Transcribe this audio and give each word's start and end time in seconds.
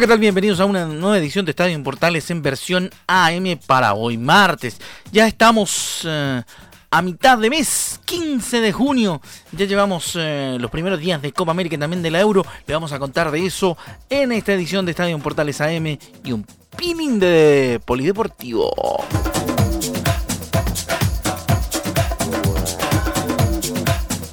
¿Qué 0.00 0.06
tal? 0.06 0.20
Bienvenidos 0.20 0.60
a 0.60 0.64
una 0.64 0.86
nueva 0.86 1.18
edición 1.18 1.44
de 1.44 1.50
Estadio 1.50 1.74
en 1.74 1.82
Portales 1.82 2.30
en 2.30 2.40
versión 2.40 2.88
AM 3.08 3.58
para 3.66 3.94
hoy 3.94 4.16
martes. 4.16 4.78
Ya 5.10 5.26
estamos 5.26 6.02
eh, 6.06 6.40
a 6.88 7.02
mitad 7.02 7.36
de 7.36 7.50
mes, 7.50 8.00
15 8.04 8.60
de 8.60 8.70
junio. 8.70 9.20
Ya 9.50 9.66
llevamos 9.66 10.12
eh, 10.14 10.56
los 10.60 10.70
primeros 10.70 11.00
días 11.00 11.20
de 11.20 11.32
Copa 11.32 11.50
América 11.50 11.74
y 11.74 11.78
también 11.78 12.00
de 12.00 12.12
la 12.12 12.20
Euro. 12.20 12.46
Le 12.68 12.74
vamos 12.74 12.92
a 12.92 13.00
contar 13.00 13.32
de 13.32 13.44
eso 13.44 13.76
en 14.08 14.30
esta 14.30 14.52
edición 14.52 14.84
de 14.84 14.92
Estadio 14.92 15.16
en 15.16 15.22
Portales 15.22 15.60
AM 15.60 15.86
y 15.86 16.32
un 16.32 16.46
pinning 16.76 17.18
de 17.18 17.80
polideportivo. 17.84 18.72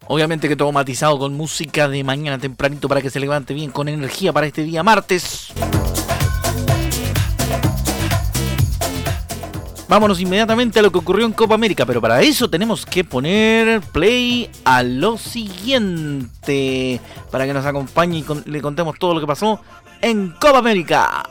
Obviamente 0.07 0.47
que 0.47 0.55
todo 0.55 0.71
matizado 0.71 1.17
con 1.17 1.33
música 1.33 1.87
de 1.87 2.03
mañana 2.03 2.37
tempranito 2.37 2.87
para 2.87 3.01
que 3.01 3.09
se 3.09 3.19
levante 3.19 3.53
bien 3.53 3.71
con 3.71 3.87
energía 3.87 4.31
para 4.31 4.45
este 4.45 4.63
día 4.63 4.83
martes. 4.83 5.51
Vámonos 9.87 10.19
inmediatamente 10.19 10.79
a 10.79 10.81
lo 10.81 10.91
que 10.91 10.97
ocurrió 10.97 11.25
en 11.25 11.33
Copa 11.33 11.53
América, 11.55 11.85
pero 11.85 12.01
para 12.01 12.21
eso 12.21 12.49
tenemos 12.49 12.85
que 12.85 13.03
poner 13.03 13.81
play 13.81 14.49
a 14.63 14.81
lo 14.81 15.17
siguiente, 15.17 16.99
para 17.29 17.45
que 17.45 17.53
nos 17.53 17.65
acompañe 17.65 18.17
y 18.19 18.25
le 18.49 18.61
contemos 18.61 18.97
todo 18.97 19.13
lo 19.13 19.19
que 19.19 19.27
pasó 19.27 19.61
en 20.01 20.31
Copa 20.31 20.57
América. 20.57 21.23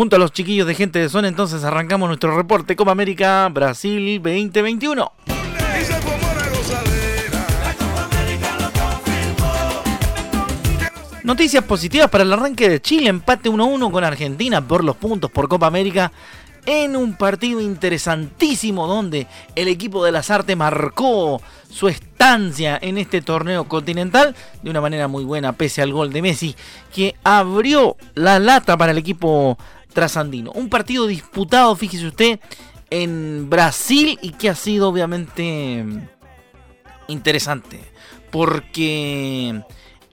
Junto 0.00 0.16
a 0.16 0.18
los 0.18 0.32
chiquillos 0.32 0.66
de 0.66 0.74
gente 0.74 0.98
de 0.98 1.10
zona, 1.10 1.28
entonces 1.28 1.62
arrancamos 1.62 2.08
nuestro 2.08 2.34
reporte 2.34 2.74
Copa 2.74 2.90
América 2.90 3.46
Brasil 3.52 4.18
2021. 4.22 5.12
Noticias 11.22 11.62
positivas 11.64 12.08
para 12.08 12.24
el 12.24 12.32
arranque 12.32 12.70
de 12.70 12.80
Chile, 12.80 13.10
empate 13.10 13.50
1-1 13.50 13.92
con 13.92 14.02
Argentina 14.02 14.66
por 14.66 14.82
los 14.82 14.96
puntos 14.96 15.30
por 15.30 15.48
Copa 15.48 15.66
América 15.66 16.10
en 16.64 16.96
un 16.96 17.14
partido 17.14 17.60
interesantísimo 17.60 18.86
donde 18.86 19.26
el 19.54 19.68
equipo 19.68 20.02
de 20.02 20.12
las 20.12 20.30
artes 20.30 20.56
marcó 20.56 21.42
su 21.68 21.88
estancia 21.88 22.78
en 22.80 22.96
este 22.96 23.20
torneo 23.20 23.64
continental 23.68 24.34
de 24.62 24.70
una 24.70 24.80
manera 24.80 25.08
muy 25.08 25.24
buena 25.24 25.52
pese 25.52 25.82
al 25.82 25.92
gol 25.92 26.12
de 26.12 26.22
Messi 26.22 26.56
que 26.94 27.16
abrió 27.22 27.96
la 28.14 28.38
lata 28.38 28.76
para 28.76 28.92
el 28.92 28.98
equipo 28.98 29.58
trasandino. 29.92 30.52
Un 30.52 30.68
partido 30.68 31.06
disputado, 31.06 31.74
fíjese 31.76 32.06
usted, 32.06 32.40
en 32.90 33.48
Brasil 33.48 34.18
y 34.22 34.30
que 34.30 34.48
ha 34.48 34.54
sido 34.54 34.88
obviamente 34.88 35.84
interesante. 37.08 37.80
Porque 38.30 39.62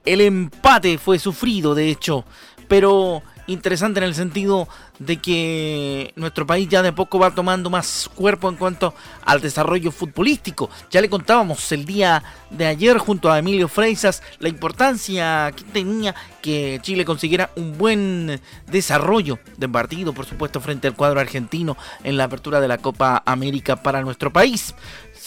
el 0.04 0.20
empate 0.20 0.98
fue 0.98 1.18
sufrido, 1.18 1.74
de 1.74 1.88
hecho, 1.88 2.24
pero 2.66 3.22
interesante 3.48 3.98
en 3.98 4.04
el 4.04 4.14
sentido 4.14 4.68
de 4.98 5.16
que 5.16 6.12
nuestro 6.16 6.46
país 6.46 6.68
ya 6.68 6.82
de 6.82 6.92
poco 6.92 7.18
va 7.18 7.34
tomando 7.34 7.70
más 7.70 8.08
cuerpo 8.14 8.48
en 8.48 8.56
cuanto 8.56 8.94
al 9.24 9.40
desarrollo 9.40 9.90
futbolístico. 9.90 10.70
Ya 10.90 11.00
le 11.00 11.10
contábamos 11.10 11.72
el 11.72 11.84
día 11.84 12.22
de 12.50 12.66
ayer 12.66 12.98
junto 12.98 13.30
a 13.30 13.38
Emilio 13.38 13.68
Freisas 13.68 14.22
la 14.38 14.48
importancia 14.48 15.52
que 15.56 15.64
tenía 15.64 16.14
que 16.42 16.78
Chile 16.82 17.04
consiguiera 17.04 17.50
un 17.56 17.76
buen 17.76 18.40
desarrollo 18.66 19.38
de 19.56 19.68
partido, 19.68 20.12
por 20.12 20.26
supuesto, 20.26 20.60
frente 20.60 20.86
al 20.86 20.94
cuadro 20.94 21.20
argentino 21.20 21.76
en 22.04 22.16
la 22.16 22.24
apertura 22.24 22.60
de 22.60 22.68
la 22.68 22.78
Copa 22.78 23.22
América 23.26 23.82
para 23.82 24.02
nuestro 24.02 24.32
país 24.32 24.74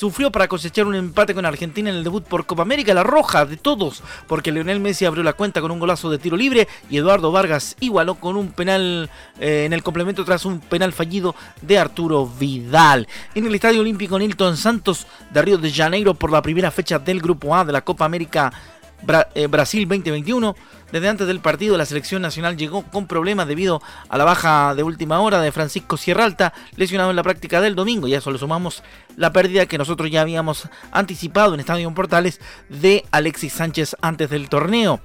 sufrió 0.02 0.32
para 0.32 0.48
cosechar 0.48 0.88
un 0.88 0.96
empate 0.96 1.36
con 1.36 1.46
Argentina 1.46 1.92
en 1.92 1.96
el 1.96 2.04
debut 2.04 2.24
por 2.24 2.48
Copa 2.48 2.64
América, 2.64 2.92
la 2.92 3.04
roja 3.04 3.46
de 3.46 3.56
todos, 3.56 4.02
porque 4.26 4.52
Lionel 4.52 4.80
Messi 4.80 5.06
abrió 5.06 5.22
la 5.22 5.34
cuenta 5.34 5.62
con 5.62 5.70
un 5.70 5.78
golazo 5.78 6.10
de 6.10 6.18
tiro 6.18 6.36
libre 6.36 6.68
y 6.90 6.98
Eduardo 6.98 7.32
Vargas 7.32 7.76
igualó 7.82 8.16
con 8.16 8.36
un 8.36 8.52
penal 8.52 9.12
eh, 9.40 9.66
en 9.68 9.74
el 9.74 9.84
complemento 9.84 10.26
tras 10.26 10.44
un 10.44 10.60
penal 10.60 10.92
fallido 10.92 11.36
de 11.62 11.78
Arturo 11.78 12.26
Vidal. 12.26 13.08
En 13.36 13.46
el 13.46 13.54
Estadio 13.54 13.82
Olímpico 13.82 14.18
Nilton 14.18 14.58
Santos 14.58 15.06
de 15.30 15.40
Río 15.40 15.60
de 15.60 15.72
Janeiro 15.72 16.16
por 16.16 16.32
la 16.32 16.42
primera 16.42 16.72
fecha 16.72 16.98
del 16.98 17.22
Grupo 17.22 17.56
A 17.56 17.64
de 17.64 17.72
la 17.72 17.82
Copa 17.82 18.04
América 18.04 18.52
eh, 19.36 19.48
Brasil 19.48 19.88
2021 19.88 20.56
desde 20.92 21.08
antes 21.08 21.26
del 21.26 21.40
partido, 21.40 21.78
la 21.78 21.86
selección 21.86 22.22
nacional 22.22 22.58
llegó 22.58 22.84
con 22.84 23.08
problemas 23.08 23.48
debido 23.48 23.82
a 24.10 24.18
la 24.18 24.26
baja 24.26 24.76
de 24.76 24.84
última 24.84 25.22
hora 25.22 25.40
de 25.40 25.54
Francisco 25.54 25.96
Sierralta, 25.96 26.54
lesionado 26.76 27.10
en 27.10 27.16
la 27.16 27.24
práctica 27.24 27.62
del 27.62 27.76
domingo. 27.76 28.10
Y 28.10 28.14
a 28.14 28.18
eso 28.18 28.30
le 28.30 28.38
sumamos 28.38 28.84
la 29.16 29.32
pérdida 29.32 29.68
que 29.68 29.78
nosotros 29.78 30.12
ya 30.12 30.22
habíamos 30.22 30.68
anticipado 30.92 31.54
en 31.54 31.62
Estadio 31.62 31.94
Portales 31.94 32.42
de 32.68 33.06
Alexis 33.12 33.54
Sánchez 33.54 33.96
antes 34.02 34.30
del 34.30 34.50
torneo. 34.50 35.00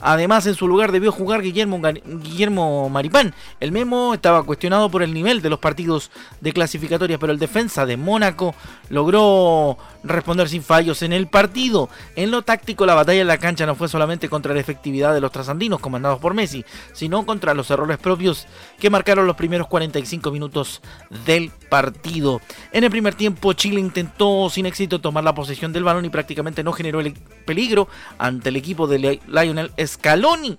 Además, 0.00 0.46
en 0.46 0.54
su 0.54 0.68
lugar 0.68 0.92
debió 0.92 1.10
jugar 1.10 1.40
Guillermo, 1.40 1.80
Guillermo 2.04 2.90
Maripán. 2.90 3.34
El 3.58 3.72
Memo 3.72 4.12
estaba 4.14 4.42
cuestionado 4.42 4.90
por 4.90 5.02
el 5.02 5.14
nivel 5.14 5.40
de 5.40 5.48
los 5.48 5.58
partidos 5.58 6.10
de 6.40 6.52
clasificatoria, 6.52 7.18
pero 7.18 7.32
el 7.32 7.38
defensa 7.38 7.86
de 7.86 7.96
Mónaco 7.96 8.54
logró 8.90 9.78
responder 10.04 10.48
sin 10.48 10.62
fallos 10.62 11.02
en 11.02 11.12
el 11.12 11.26
partido. 11.26 11.88
En 12.14 12.30
lo 12.30 12.42
táctico, 12.42 12.86
la 12.86 12.94
batalla 12.94 13.22
en 13.22 13.26
la 13.26 13.38
cancha 13.38 13.66
no 13.66 13.74
fue 13.74 13.88
solamente 13.88 14.28
contra 14.28 14.54
la 14.54 14.60
efectividad 14.60 15.14
de 15.14 15.20
los 15.20 15.32
trasandinos 15.32 15.80
comandados 15.80 16.20
por 16.20 16.34
Messi, 16.34 16.64
sino 16.92 17.26
contra 17.26 17.54
los 17.54 17.70
errores 17.70 17.98
propios 17.98 18.46
que 18.78 18.90
marcaron 18.90 19.26
los 19.26 19.36
primeros 19.36 19.66
45 19.66 20.30
minutos 20.30 20.82
del 21.24 21.50
partido. 21.68 22.40
En 22.72 22.84
el 22.84 22.90
primer 22.90 23.14
tiempo, 23.14 23.52
Chile 23.54 23.80
intentó 23.80 24.48
sin 24.50 24.66
éxito 24.66 25.00
tomar 25.00 25.24
la 25.24 25.34
posesión 25.34 25.72
del 25.72 25.84
balón 25.84 26.04
y 26.04 26.10
prácticamente 26.10 26.62
no 26.62 26.72
generó 26.72 27.00
el 27.00 27.14
peligro 27.44 27.88
ante 28.18 28.50
el 28.50 28.56
equipo 28.56 28.86
de 28.86 29.20
Lionel 29.26 29.72
Scaloni, 29.84 30.58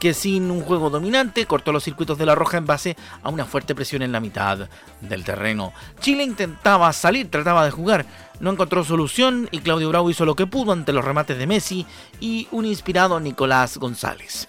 que 0.00 0.14
sin 0.14 0.50
un 0.50 0.62
juego 0.62 0.90
dominante 0.90 1.46
cortó 1.46 1.70
los 1.70 1.84
circuitos 1.84 2.18
de 2.18 2.26
la 2.26 2.34
roja 2.34 2.56
en 2.56 2.66
base 2.66 2.96
a 3.22 3.28
una 3.28 3.44
fuerte 3.44 3.74
presión 3.74 4.02
en 4.02 4.10
la 4.10 4.18
mitad 4.18 4.68
del 5.02 5.24
terreno. 5.24 5.72
Chile 6.00 6.24
intentaba 6.24 6.92
salir, 6.92 7.30
trataba 7.30 7.64
de 7.64 7.70
jugar, 7.70 8.06
no 8.40 8.50
encontró 8.50 8.82
solución 8.82 9.48
y 9.52 9.60
Claudio 9.60 9.90
Bravo 9.90 10.10
hizo 10.10 10.24
lo 10.24 10.34
que 10.34 10.46
pudo 10.46 10.72
ante 10.72 10.94
los 10.94 11.04
remates 11.04 11.38
de 11.38 11.46
Messi 11.46 11.86
y 12.18 12.48
un 12.50 12.64
inspirado 12.64 13.20
Nicolás 13.20 13.76
González. 13.76 14.48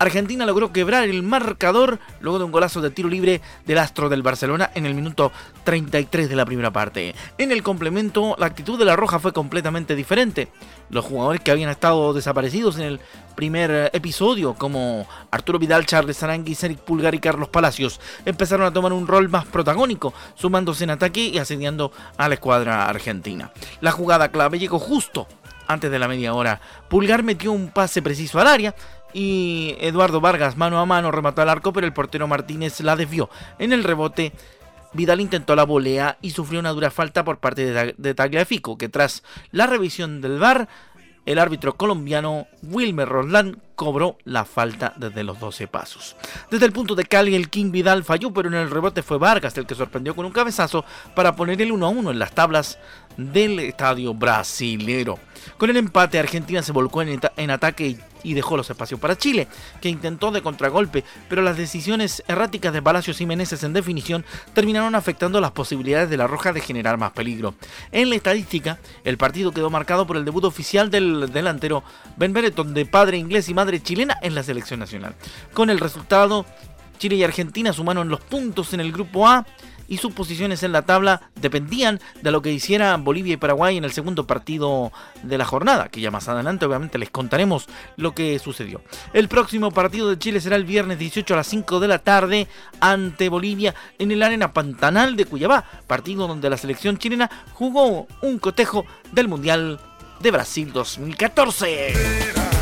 Argentina 0.00 0.46
logró 0.46 0.72
quebrar 0.72 1.04
el 1.04 1.22
marcador 1.22 1.98
luego 2.20 2.38
de 2.38 2.46
un 2.46 2.52
golazo 2.52 2.80
de 2.80 2.88
tiro 2.90 3.10
libre 3.10 3.42
del 3.66 3.76
astro 3.76 4.08
del 4.08 4.22
Barcelona 4.22 4.70
en 4.74 4.86
el 4.86 4.94
minuto 4.94 5.30
33 5.64 6.30
de 6.30 6.36
la 6.36 6.46
primera 6.46 6.72
parte. 6.72 7.14
En 7.36 7.52
el 7.52 7.62
complemento, 7.62 8.34
la 8.38 8.46
actitud 8.46 8.78
de 8.78 8.86
la 8.86 8.96
Roja 8.96 9.18
fue 9.18 9.34
completamente 9.34 9.94
diferente. 9.94 10.48
Los 10.88 11.04
jugadores 11.04 11.42
que 11.42 11.50
habían 11.50 11.68
estado 11.68 12.14
desaparecidos 12.14 12.78
en 12.78 12.84
el 12.84 13.00
primer 13.36 13.90
episodio, 13.92 14.54
como 14.54 15.06
Arturo 15.30 15.58
Vidal, 15.58 15.84
Charles 15.84 16.22
Arangui, 16.22 16.56
Eric 16.58 16.78
Pulgar 16.78 17.14
y 17.14 17.20
Carlos 17.20 17.50
Palacios, 17.50 18.00
empezaron 18.24 18.64
a 18.66 18.72
tomar 18.72 18.94
un 18.94 19.06
rol 19.06 19.28
más 19.28 19.44
protagónico, 19.44 20.14
sumándose 20.34 20.84
en 20.84 20.90
ataque 20.90 21.26
y 21.26 21.36
asediando 21.36 21.92
a 22.16 22.26
la 22.26 22.34
escuadra 22.34 22.86
argentina. 22.88 23.52
La 23.82 23.92
jugada 23.92 24.30
clave 24.30 24.58
llegó 24.58 24.78
justo 24.78 25.28
antes 25.72 25.90
de 25.90 25.98
la 25.98 26.08
media 26.08 26.34
hora. 26.34 26.60
Pulgar 26.88 27.22
metió 27.22 27.52
un 27.52 27.68
pase 27.68 28.02
preciso 28.02 28.40
al 28.40 28.46
área 28.46 28.74
y 29.12 29.76
Eduardo 29.80 30.20
Vargas 30.20 30.56
mano 30.56 30.78
a 30.78 30.86
mano 30.86 31.10
remató 31.10 31.42
al 31.42 31.48
arco, 31.48 31.72
pero 31.72 31.86
el 31.86 31.92
portero 31.92 32.28
Martínez 32.28 32.80
la 32.80 32.96
desvió. 32.96 33.30
En 33.58 33.72
el 33.72 33.84
rebote, 33.84 34.32
Vidal 34.92 35.20
intentó 35.20 35.54
la 35.54 35.64
volea 35.64 36.18
y 36.20 36.30
sufrió 36.30 36.60
una 36.60 36.70
dura 36.70 36.90
falta 36.90 37.24
por 37.24 37.38
parte 37.38 37.94
de, 37.96 38.14
Tagliafico, 38.14 38.76
que 38.76 38.88
tras 38.88 39.22
la 39.52 39.66
revisión 39.66 40.20
del 40.20 40.38
VAR, 40.38 40.68
el 41.26 41.38
árbitro 41.38 41.76
colombiano 41.76 42.48
Wilmer 42.62 43.08
Roland 43.08 43.58
cobró 43.76 44.16
la 44.24 44.44
falta 44.44 44.94
desde 44.96 45.22
los 45.22 45.38
12 45.38 45.68
pasos. 45.68 46.16
Desde 46.50 46.66
el 46.66 46.72
punto 46.72 46.94
de 46.94 47.04
Cali, 47.04 47.36
el 47.36 47.50
King 47.50 47.70
Vidal 47.70 48.04
falló, 48.04 48.32
pero 48.32 48.48
en 48.48 48.54
el 48.54 48.70
rebote 48.70 49.02
fue 49.02 49.18
Vargas 49.18 49.56
el 49.58 49.66
que 49.66 49.74
sorprendió 49.74 50.16
con 50.16 50.26
un 50.26 50.32
cabezazo 50.32 50.84
para 51.14 51.36
poner 51.36 51.60
el 51.62 51.72
1 51.72 51.86
a 51.86 51.88
1 51.88 52.10
en 52.10 52.18
las 52.18 52.32
tablas 52.32 52.78
del 53.20 53.58
estadio 53.60 54.14
brasilero. 54.14 55.18
Con 55.56 55.70
el 55.70 55.76
empate, 55.76 56.18
Argentina 56.18 56.62
se 56.62 56.72
volcó 56.72 57.02
en, 57.02 57.50
ataque 57.50 57.96
y 58.22 58.34
dejó 58.34 58.56
los 58.56 58.68
espacios 58.68 59.00
para 59.00 59.16
Chile, 59.16 59.48
que 59.80 59.88
intentó 59.88 60.30
de 60.30 60.42
contragolpe, 60.42 61.04
pero 61.28 61.42
las 61.42 61.56
decisiones 61.56 62.22
erráticas 62.28 62.72
de 62.72 62.82
Palacios 62.82 63.20
y 63.20 63.26
Meneses 63.26 63.62
en 63.62 63.72
definición 63.72 64.24
terminaron 64.52 64.94
afectando 64.94 65.40
las 65.40 65.52
posibilidades 65.52 66.10
de 66.10 66.16
la 66.16 66.26
Roja 66.26 66.52
de 66.52 66.60
generar 66.60 66.98
más 66.98 67.12
peligro. 67.12 67.54
En 67.92 68.10
la 68.10 68.16
estadística, 68.16 68.78
el 69.04 69.18
partido 69.18 69.52
quedó 69.52 69.70
marcado 69.70 70.06
por 70.06 70.16
el 70.16 70.24
debut 70.24 70.44
oficial 70.44 70.90
del 70.90 71.30
delantero 71.32 71.82
Ben 72.16 72.32
Bereton, 72.32 72.74
de 72.74 72.86
padre 72.86 73.16
inglés 73.18 73.48
y 73.48 73.54
madre 73.54 73.82
chilena 73.82 74.18
en 74.22 74.34
la 74.34 74.42
selección 74.42 74.80
nacional. 74.80 75.14
Con 75.54 75.70
el 75.70 75.78
resultado, 75.78 76.46
Chile 76.98 77.16
y 77.16 77.24
Argentina 77.24 77.72
sumaron 77.72 78.08
los 78.10 78.20
puntos 78.20 78.74
en 78.74 78.80
el 78.80 78.92
grupo 78.92 79.26
A 79.26 79.46
y 79.90 79.98
sus 79.98 80.14
posiciones 80.14 80.62
en 80.62 80.72
la 80.72 80.82
tabla 80.82 81.20
dependían 81.34 82.00
de 82.22 82.30
lo 82.30 82.40
que 82.40 82.52
hicieran 82.52 83.04
Bolivia 83.04 83.34
y 83.34 83.36
Paraguay 83.36 83.76
en 83.76 83.84
el 83.84 83.92
segundo 83.92 84.26
partido 84.26 84.92
de 85.22 85.36
la 85.36 85.44
jornada, 85.44 85.88
que 85.88 86.00
ya 86.00 86.10
más 86.10 86.28
adelante 86.28 86.64
obviamente 86.64 86.96
les 86.96 87.10
contaremos 87.10 87.66
lo 87.96 88.14
que 88.14 88.38
sucedió. 88.38 88.80
El 89.12 89.28
próximo 89.28 89.72
partido 89.72 90.08
de 90.08 90.18
Chile 90.18 90.40
será 90.40 90.56
el 90.56 90.64
viernes 90.64 90.98
18 90.98 91.34
a 91.34 91.38
las 91.38 91.48
5 91.48 91.80
de 91.80 91.88
la 91.88 91.98
tarde 91.98 92.46
ante 92.78 93.28
Bolivia 93.28 93.74
en 93.98 94.12
el 94.12 94.22
Arena 94.22 94.52
Pantanal 94.52 95.16
de 95.16 95.26
Cuyabá, 95.26 95.64
partido 95.86 96.28
donde 96.28 96.48
la 96.48 96.56
selección 96.56 96.96
chilena 96.96 97.28
jugó 97.52 98.06
un 98.22 98.38
cotejo 98.38 98.86
del 99.10 99.26
Mundial 99.26 99.80
de 100.20 100.30
Brasil 100.30 100.72
2014. 100.72 102.59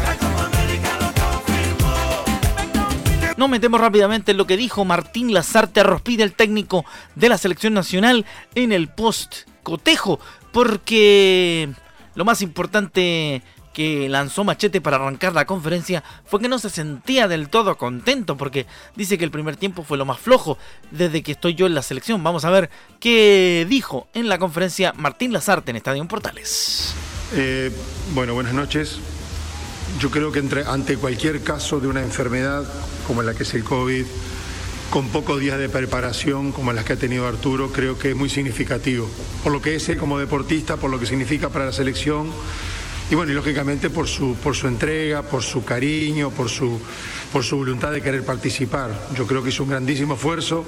Nos 3.39 3.49
metemos 3.49 3.81
rápidamente 3.81 4.33
en 4.33 4.37
lo 4.37 4.49
que 4.49 4.57
dijo 4.57 4.85
Martín 4.85 5.33
Lazarte 5.33 5.79
Arrospide, 5.79 6.25
el 6.25 6.33
técnico 6.33 6.85
de 7.15 7.29
la 7.29 7.39
selección 7.39 7.73
nacional, 7.73 8.27
en 8.57 8.73
el 8.73 8.89
post 8.89 9.49
cotejo, 9.63 10.19
porque 10.51 11.71
lo 12.17 12.25
más 12.25 12.43
importante 12.43 13.45
que 13.73 14.09
lanzó 14.09 14.43
Machete 14.43 14.81
para 14.81 14.97
arrancar 14.97 15.35
la 15.35 15.45
conferencia 15.45 16.03
fue 16.25 16.41
que 16.41 16.49
no 16.49 16.59
se 16.59 16.69
sentía 16.69 17.29
del 17.29 17.49
todo 17.49 17.77
contento 17.77 18.37
porque 18.37 18.67
dice 18.97 19.17
que 19.19 19.25
el 19.25 19.31
primer 19.31 19.55
tiempo 19.55 19.85
fue 19.85 19.99
lo 19.99 20.05
más 20.05 20.19
flojo 20.19 20.59
desde 20.91 21.23
que 21.23 21.31
estoy 21.31 21.55
yo 21.55 21.67
en 21.67 21.77
la 21.77 21.83
selección. 21.83 22.25
Vamos 22.25 22.45
a 22.45 22.51
ver 22.51 22.71
qué 22.99 23.65
dijo 23.71 24.09
en 24.15 24.29
la 24.29 24.39
conferencia 24.39 24.93
Martín 24.97 25.33
Lazarte 25.33 25.71
en 25.71 25.77
Estadio 25.77 26.05
Portales. 26.09 26.93
Eh, 27.35 27.71
bueno, 28.15 28.35
buenas 28.35 28.53
noches. 28.53 28.99
Yo 30.01 30.11
creo 30.11 30.33
que 30.33 30.41
entre, 30.41 30.65
ante 30.65 30.97
cualquier 30.97 31.41
caso 31.45 31.79
de 31.79 31.87
una 31.87 32.03
enfermedad 32.03 32.65
como 33.09 33.25
la 33.25 33.35
que 33.35 33.43
es 33.43 33.55
el 33.55 33.65
COVID, 33.65 34.05
con 34.91 35.09
pocos 35.09 35.41
días 35.41 35.59
de 35.59 35.69
preparación 35.69 36.53
como 36.53 36.73
las 36.73 36.85
que 36.85 36.93
ha 36.93 36.97
tenido 36.97 37.27
Arturo, 37.27 37.73
creo 37.73 37.99
que 37.99 38.11
es 38.11 38.17
muy 38.17 38.29
significativo. 38.29 39.09
Por 39.43 39.53
lo 39.53 39.61
que 39.61 39.75
es 39.75 39.89
él 39.89 39.97
como 39.97 40.19
deportista, 40.19 40.77
por 40.77 40.91
lo 40.91 41.01
que 41.01 41.07
significa 41.07 41.49
para 41.49 41.65
la 41.65 41.73
selección 41.73 42.31
y 43.11 43.15
bueno, 43.15 43.33
y 43.33 43.35
lógicamente 43.35 43.89
por 43.89 44.07
su, 44.07 44.37
por 44.37 44.55
su 44.55 44.69
entrega, 44.69 45.23
por 45.23 45.43
su 45.43 45.65
cariño, 45.65 46.31
por 46.31 46.51
su, 46.51 46.79
por 47.33 47.43
su 47.43 47.57
voluntad 47.57 47.91
de 47.91 48.03
querer 48.03 48.25
participar. 48.25 48.91
Yo 49.17 49.27
creo 49.27 49.43
que 49.43 49.49
hizo 49.49 49.63
un 49.63 49.71
grandísimo 49.71 50.15
esfuerzo. 50.15 50.67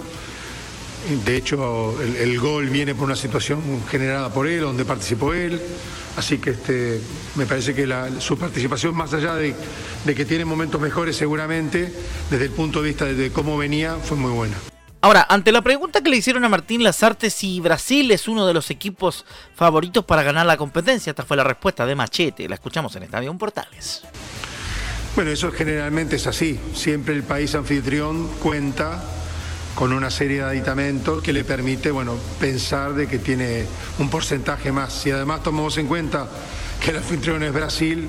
De 1.25 1.37
hecho, 1.37 2.01
el 2.03 2.39
gol 2.39 2.69
viene 2.69 2.95
por 2.95 3.05
una 3.05 3.17
situación 3.17 3.61
generada 3.91 4.33
por 4.33 4.47
él, 4.47 4.61
donde 4.61 4.85
participó 4.85 5.33
él. 5.33 5.61
Así 6.17 6.39
que 6.39 6.51
este, 6.51 7.01
me 7.37 7.47
parece 7.47 7.75
que 7.75 7.89
su 8.19 8.37
participación, 8.37 8.95
más 8.95 9.15
allá 9.15 9.35
de, 9.35 9.55
que 10.05 10.25
tiene 10.25 10.45
momentos 10.45 10.81
mejores 10.81 11.17
seguramente, 11.17 11.93
desde 12.31 12.45
el 12.45 12.51
punto 12.51 12.83
de 12.83 12.89
vista 12.89 13.05
de 13.07 13.31
cómo 13.31 13.57
venía, 13.57 13.97
fue 13.97 14.17
muy 14.17 14.31
buena. 14.31 14.57
Ahora, 15.03 15.27
ante 15.31 15.51
la 15.51 15.63
pregunta 15.63 16.03
que 16.03 16.11
le 16.11 16.19
hicieron 16.19 16.45
a 16.45 16.51
Martín 16.51 16.83
Lazarte 16.83 17.31
si 17.31 17.59
Brasil 17.61 18.11
es 18.11 18.29
uno 18.29 18.47
de 18.47 18.53
los 18.53 18.71
equipos 18.71 19.25
favoritos 19.55 20.05
para 20.05 20.23
ganar 20.23 20.45
la 20.45 20.59
competencia, 20.59 21.11
esta 21.11 21.25
fue 21.25 21.39
la 21.39 21.45
respuesta 21.45 21.87
de 21.87 21.95
Machete. 21.95 22.49
La 22.49 22.57
escuchamos 22.57 22.95
en 22.97 23.05
Estadio 23.05 23.33
Portales. 23.39 24.03
Bueno, 25.15 25.31
eso 25.31 25.51
generalmente 25.51 26.17
es 26.17 26.27
así. 26.27 26.61
Siempre 26.75 27.15
el 27.15 27.23
país 27.23 27.55
anfitrión 27.55 28.29
cuenta 28.43 29.03
con 29.75 29.93
una 29.93 30.11
serie 30.11 30.39
de 30.39 30.45
aditamentos 30.45 31.23
que 31.23 31.33
le 31.33 31.45
permite 31.45 31.91
bueno, 31.91 32.17
pensar 32.39 32.95
de 32.95 33.07
que 33.07 33.19
tiene 33.19 33.67
un 33.99 34.11
porcentaje 34.11 34.73
más. 34.73 34.93
Si 34.93 35.11
además 35.11 35.43
tomamos 35.43 35.77
en 35.79 35.87
cuenta 35.87 36.29
que 36.83 36.91
el 36.91 36.99
anfitrión 36.99 37.43
es 37.43 37.53
Brasil, 37.53 38.09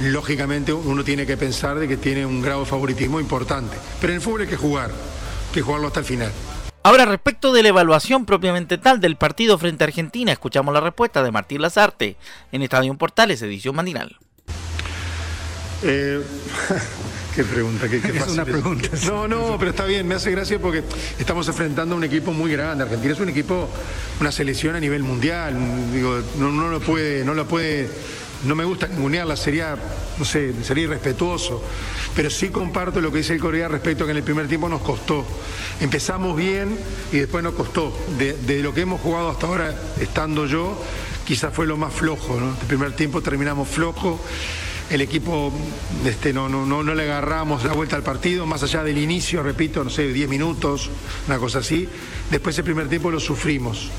lógicamente 0.00 0.72
uno 0.72 1.04
tiene 1.04 1.26
que 1.26 1.36
pensar 1.36 1.78
de 1.78 1.88
que 1.88 1.96
tiene 1.96 2.26
un 2.26 2.42
grado 2.42 2.60
de 2.60 2.66
favoritismo 2.66 3.20
importante. 3.20 3.76
Pero 4.00 4.12
en 4.12 4.16
el 4.16 4.22
fútbol 4.22 4.42
hay 4.42 4.48
que 4.48 4.56
jugar, 4.56 4.90
hay 4.90 5.54
que 5.54 5.62
jugarlo 5.62 5.88
hasta 5.88 6.00
el 6.00 6.06
final. 6.06 6.32
Ahora, 6.84 7.04
respecto 7.04 7.52
de 7.52 7.62
la 7.62 7.68
evaluación 7.68 8.26
propiamente 8.26 8.76
tal 8.76 9.00
del 9.00 9.16
partido 9.16 9.56
frente 9.56 9.84
a 9.84 9.86
Argentina, 9.86 10.32
escuchamos 10.32 10.74
la 10.74 10.80
respuesta 10.80 11.22
de 11.22 11.30
Martín 11.30 11.62
Lazarte 11.62 12.16
en 12.50 12.62
Estadio 12.62 12.92
Portales, 12.94 13.40
edición 13.42 13.76
matinal. 13.76 14.18
Eh, 15.84 16.20
Qué 17.34 17.44
pregunta, 17.44 17.88
qué, 17.88 17.96
es 17.96 18.28
una 18.28 18.44
pregunta. 18.44 18.88
No, 19.06 19.26
no, 19.26 19.56
pero 19.58 19.70
está 19.70 19.86
bien, 19.86 20.06
me 20.06 20.14
hace 20.14 20.30
gracia 20.30 20.58
porque 20.58 20.82
estamos 21.18 21.48
enfrentando 21.48 21.94
a 21.94 21.98
un 21.98 22.04
equipo 22.04 22.32
muy 22.32 22.52
grande. 22.52 22.84
Argentina 22.84 23.14
es 23.14 23.20
un 23.20 23.30
equipo, 23.30 23.68
una 24.20 24.30
selección 24.30 24.76
a 24.76 24.80
nivel 24.80 25.02
mundial. 25.02 25.56
Digo, 25.92 26.20
no, 26.38 26.50
no 26.50 26.68
lo 26.68 26.80
puede, 26.80 27.24
no 27.24 27.32
lo 27.32 27.48
puede, 27.48 27.88
no 28.44 28.54
me 28.54 28.64
gusta 28.64 28.86
ningunearla, 28.88 29.36
sería, 29.36 29.76
no 30.18 30.24
sé, 30.26 30.52
sería 30.62 30.84
irrespetuoso. 30.84 31.64
Pero 32.14 32.28
sí 32.28 32.50
comparto 32.50 33.00
lo 33.00 33.10
que 33.10 33.18
dice 33.18 33.32
el 33.32 33.40
Corea 33.40 33.66
respecto 33.68 34.04
a 34.04 34.06
que 34.06 34.10
en 34.10 34.18
el 34.18 34.24
primer 34.24 34.46
tiempo 34.46 34.68
nos 34.68 34.82
costó. 34.82 35.24
Empezamos 35.80 36.36
bien 36.36 36.76
y 37.12 37.18
después 37.18 37.42
nos 37.42 37.54
costó. 37.54 37.96
De, 38.18 38.34
de 38.34 38.62
lo 38.62 38.74
que 38.74 38.82
hemos 38.82 39.00
jugado 39.00 39.30
hasta 39.30 39.46
ahora, 39.46 39.74
estando 39.98 40.46
yo, 40.46 40.78
quizás 41.26 41.54
fue 41.54 41.66
lo 41.66 41.78
más 41.78 41.94
flojo, 41.94 42.38
¿no? 42.38 42.50
El 42.60 42.66
primer 42.66 42.92
tiempo 42.92 43.22
terminamos 43.22 43.68
flojo 43.68 44.20
el 44.92 45.00
equipo 45.00 45.50
este, 46.04 46.34
no, 46.34 46.50
no, 46.50 46.66
no, 46.66 46.94
le 46.94 47.04
agarramos 47.04 47.64
la 47.64 47.72
vuelta 47.72 47.96
al 47.96 48.02
partido, 48.02 48.44
más 48.44 48.62
allá 48.62 48.84
del 48.84 48.98
inicio, 48.98 49.42
repito, 49.42 49.82
no 49.82 49.88
sé, 49.88 50.12
10 50.12 50.28
minutos, 50.28 50.90
una 51.26 51.38
cosa 51.38 51.60
así. 51.60 51.88
Después 52.30 52.58
el 52.58 52.64
primer 52.64 52.88
tiempo 52.88 53.10
lo 53.10 53.18
sufrimos. 53.18 53.90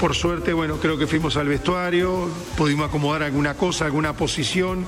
Por 0.00 0.14
suerte, 0.14 0.54
bueno, 0.54 0.78
creo 0.78 0.96
que 0.96 1.06
fuimos 1.06 1.36
al 1.36 1.48
vestuario, 1.48 2.30
pudimos 2.56 2.88
acomodar 2.88 3.24
alguna 3.24 3.54
cosa, 3.54 3.84
alguna 3.84 4.14
posición, 4.14 4.86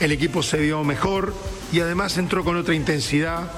el 0.00 0.10
equipo 0.10 0.42
se 0.42 0.58
vio 0.58 0.82
mejor 0.82 1.32
y 1.72 1.78
además 1.78 2.18
entró 2.18 2.42
con 2.42 2.56
otra 2.56 2.74
intensidad 2.74 3.48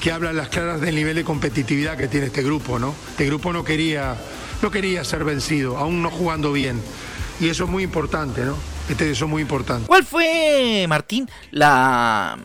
que 0.00 0.10
habla 0.10 0.30
a 0.30 0.32
las 0.32 0.48
claras 0.48 0.80
del 0.80 0.96
nivel 0.96 1.14
de 1.14 1.22
competitividad 1.22 1.96
que 1.96 2.08
tiene 2.08 2.26
este 2.26 2.42
grupo, 2.42 2.80
¿no? 2.80 2.92
Este 3.10 3.24
grupo 3.26 3.52
no 3.52 3.62
quería, 3.62 4.16
no 4.60 4.70
quería 4.72 5.04
ser 5.04 5.22
vencido, 5.22 5.78
aún 5.78 6.02
no 6.02 6.10
jugando 6.10 6.52
bien. 6.52 6.82
Y 7.40 7.48
eso 7.48 7.64
es 7.64 7.70
muy 7.70 7.84
importante, 7.84 8.44
¿no? 8.44 8.56
Este 8.88 9.10
eso 9.10 9.24
es 9.24 9.30
muy 9.30 9.42
importante. 9.42 9.86
¿Cuál 9.86 10.04
fue, 10.04 10.86
Martín, 10.88 11.28
la 11.50 12.38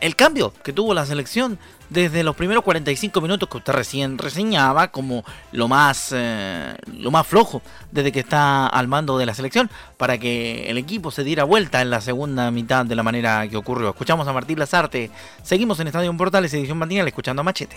el 0.00 0.16
cambio 0.16 0.52
que 0.62 0.72
tuvo 0.72 0.94
la 0.94 1.06
selección 1.06 1.58
desde 1.90 2.22
los 2.22 2.36
primeros 2.36 2.62
45 2.64 3.20
minutos 3.20 3.48
que 3.48 3.56
usted 3.56 3.72
recién 3.72 4.18
reseñaba 4.18 4.88
como 4.88 5.24
lo 5.52 5.68
más 5.68 6.10
eh, 6.14 6.76
lo 6.98 7.10
más 7.10 7.26
flojo 7.26 7.62
desde 7.90 8.12
que 8.12 8.20
está 8.20 8.66
al 8.66 8.88
mando 8.88 9.16
de 9.18 9.26
la 9.26 9.34
selección 9.34 9.70
para 9.96 10.18
que 10.18 10.70
el 10.70 10.76
equipo 10.76 11.10
se 11.10 11.24
diera 11.24 11.44
vuelta 11.44 11.80
en 11.80 11.90
la 11.90 12.00
segunda 12.00 12.50
mitad 12.50 12.84
de 12.84 12.94
la 12.94 13.02
manera 13.02 13.48
que 13.48 13.56
ocurrió. 13.56 13.88
Escuchamos 13.88 14.28
a 14.28 14.32
Martín 14.32 14.58
Lazarte, 14.58 15.10
seguimos 15.42 15.80
en 15.80 15.86
Estadio 15.86 16.14
Portales 16.16 16.52
edición 16.52 16.78
matinal 16.78 17.08
escuchando 17.08 17.40
a 17.40 17.42
Machete. 17.42 17.76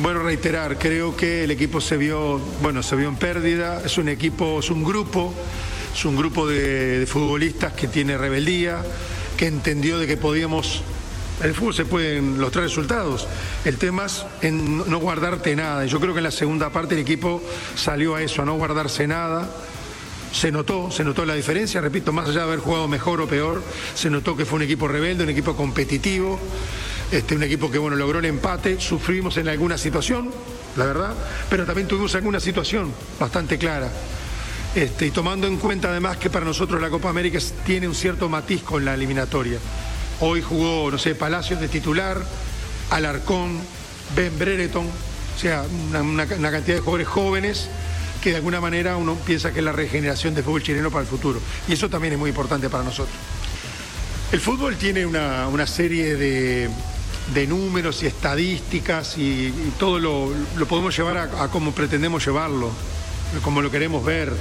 Bueno, 0.00 0.22
reiterar, 0.22 0.78
creo 0.78 1.16
que 1.16 1.44
el 1.44 1.50
equipo 1.50 1.80
se 1.80 1.96
vio, 1.96 2.38
bueno, 2.62 2.82
se 2.82 2.96
vio 2.96 3.08
en 3.08 3.16
pérdida, 3.16 3.82
es 3.84 3.98
un 3.98 4.08
equipo, 4.08 4.60
es 4.60 4.70
un 4.70 4.84
grupo 4.84 5.34
es 5.94 6.04
un 6.04 6.16
grupo 6.16 6.46
de, 6.46 7.06
futbolistas 7.06 7.72
que 7.72 7.88
tiene 7.88 8.16
rebeldía, 8.16 8.82
que 9.36 9.46
entendió 9.46 9.98
de 9.98 10.06
que 10.06 10.16
podíamos 10.16 10.82
el 11.42 11.54
fútbol 11.54 11.74
se 11.74 11.86
pueden 11.86 12.38
los 12.38 12.52
tres 12.52 12.64
resultados. 12.64 13.26
El 13.64 13.78
tema 13.78 14.04
es 14.04 14.26
en 14.42 14.76
no 14.76 14.98
guardarte 14.98 15.56
nada. 15.56 15.86
Yo 15.86 15.98
creo 15.98 16.12
que 16.12 16.18
en 16.18 16.24
la 16.24 16.30
segunda 16.30 16.68
parte 16.68 16.94
el 16.94 17.00
equipo 17.00 17.42
salió 17.76 18.14
a 18.14 18.22
eso, 18.22 18.42
a 18.42 18.44
no 18.44 18.56
guardarse 18.56 19.06
nada. 19.06 19.48
Se 20.32 20.52
notó, 20.52 20.90
se 20.90 21.02
notó 21.02 21.24
la 21.24 21.34
diferencia, 21.34 21.80
repito, 21.80 22.12
más 22.12 22.28
allá 22.28 22.40
de 22.40 22.44
haber 22.44 22.58
jugado 22.58 22.88
mejor 22.88 23.22
o 23.22 23.26
peor, 23.26 23.62
se 23.94 24.10
notó 24.10 24.36
que 24.36 24.44
fue 24.44 24.58
un 24.58 24.62
equipo 24.62 24.86
rebelde, 24.86 25.24
un 25.24 25.30
equipo 25.30 25.56
competitivo, 25.56 26.38
este, 27.10 27.34
un 27.34 27.42
equipo 27.42 27.70
que 27.70 27.78
bueno, 27.78 27.96
logró 27.96 28.20
el 28.20 28.26
empate, 28.26 28.78
sufrimos 28.78 29.38
en 29.38 29.48
alguna 29.48 29.76
situación, 29.76 30.30
la 30.76 30.84
verdad, 30.84 31.14
pero 31.48 31.64
también 31.64 31.88
tuvimos 31.88 32.14
alguna 32.14 32.38
situación 32.38 32.92
bastante 33.18 33.58
clara. 33.58 33.90
Este, 34.74 35.06
y 35.06 35.10
tomando 35.10 35.48
en 35.48 35.56
cuenta 35.56 35.88
además 35.88 36.16
que 36.16 36.30
para 36.30 36.44
nosotros 36.44 36.80
la 36.80 36.90
Copa 36.90 37.08
América 37.08 37.38
tiene 37.66 37.88
un 37.88 37.94
cierto 37.94 38.28
matiz 38.28 38.62
con 38.62 38.84
la 38.84 38.94
eliminatoria. 38.94 39.58
Hoy 40.20 40.42
jugó, 40.42 40.90
no 40.90 40.98
sé, 40.98 41.14
Palacios 41.16 41.60
de 41.60 41.68
titular, 41.68 42.22
Alarcón, 42.90 43.58
Ben 44.14 44.38
Brereton, 44.38 44.86
o 44.86 45.38
sea, 45.38 45.64
una, 45.90 46.26
cantidad 46.26 46.76
de 46.76 46.80
jugadores 46.80 47.08
jóvenes 47.08 47.68
que 48.22 48.30
de 48.30 48.36
alguna 48.36 48.60
manera 48.60 48.96
uno 48.96 49.14
piensa 49.14 49.52
que 49.52 49.58
es 49.60 49.64
la 49.64 49.72
regeneración 49.72 50.34
del 50.34 50.44
fútbol 50.44 50.62
chileno 50.62 50.90
para 50.90 51.02
el 51.02 51.08
futuro. 51.08 51.40
Y 51.66 51.72
eso 51.72 51.88
también 51.88 52.12
es 52.12 52.18
muy 52.18 52.28
importante 52.28 52.68
para 52.68 52.84
nosotros. 52.84 53.16
El 54.30 54.40
fútbol 54.40 54.76
tiene 54.76 55.04
una, 55.04 55.66
serie 55.66 56.14
de, 56.14 57.46
números 57.48 58.02
y 58.04 58.06
estadísticas 58.06 59.18
y, 59.18 59.52
todo 59.78 59.98
lo, 59.98 60.66
podemos 60.66 60.96
llevar 60.96 61.16
a, 61.16 61.48
como 61.48 61.72
pretendemos 61.72 62.24
llevarlo, 62.24 62.70
como 63.42 63.62
lo 63.62 63.70
queremos 63.70 64.04
ver. 64.04 64.32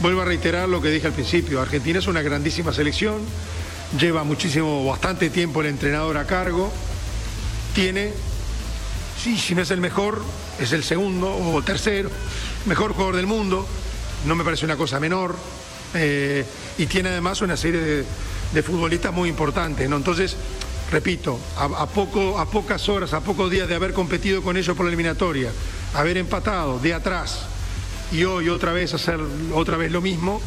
Vuelvo 0.00 0.22
a 0.22 0.24
reiterar 0.24 0.68
lo 0.68 0.80
que 0.80 0.88
dije 0.88 1.06
al 1.06 1.12
principio, 1.12 1.60
Argentina 1.60 1.98
es 1.98 2.06
una 2.06 2.22
grandísima 2.22 2.72
selección, 2.72 3.18
lleva 3.98 4.24
muchísimo, 4.24 4.84
bastante 4.86 5.28
tiempo 5.28 5.60
el 5.60 5.66
entrenador 5.66 6.16
a 6.16 6.26
cargo, 6.26 6.72
tiene, 7.74 8.12
sí, 9.22 9.36
si 9.36 9.54
no 9.54 9.62
es 9.62 9.70
el 9.70 9.80
mejor, 9.80 10.22
es 10.58 10.72
el 10.72 10.84
segundo 10.84 11.36
o 11.36 11.62
tercero, 11.62 12.10
mejor 12.64 12.92
jugador 12.92 13.16
del 13.16 13.26
mundo, 13.26 13.66
no 14.24 14.34
me 14.34 14.42
parece 14.42 14.64
una 14.64 14.76
cosa 14.76 14.98
menor, 15.00 15.36
eh, 15.92 16.46
y 16.78 16.86
tiene 16.86 17.10
además 17.10 17.42
una 17.42 17.56
serie 17.56 18.04
de, 18.52 18.62
futbolistas 18.62 19.12
muy 19.12 19.28
importantes. 19.28 19.84
Entonces, 19.90 20.34
repito, 20.90 21.38
a, 21.58 21.86
poco, 21.86 22.38
a 22.38 22.50
pocas 22.50 22.88
horas, 22.88 23.12
a 23.12 23.20
pocos 23.20 23.50
días 23.50 23.68
de 23.68 23.74
haber 23.74 23.92
competido 23.92 24.42
con 24.42 24.56
ellos 24.56 24.74
por 24.74 24.86
la 24.86 24.90
eliminatoria, 24.90 25.52
haber 25.94 26.16
empatado 26.16 26.78
de 26.78 26.94
atrás 26.94 27.49
y 28.12 28.24
hoy 28.24 28.48
otra 28.48 28.72
vez 28.72 28.94
hacer 28.94 29.18
otra 29.54 29.76
vez 29.76 29.92
lo 29.92 30.00
mismo, 30.00 30.40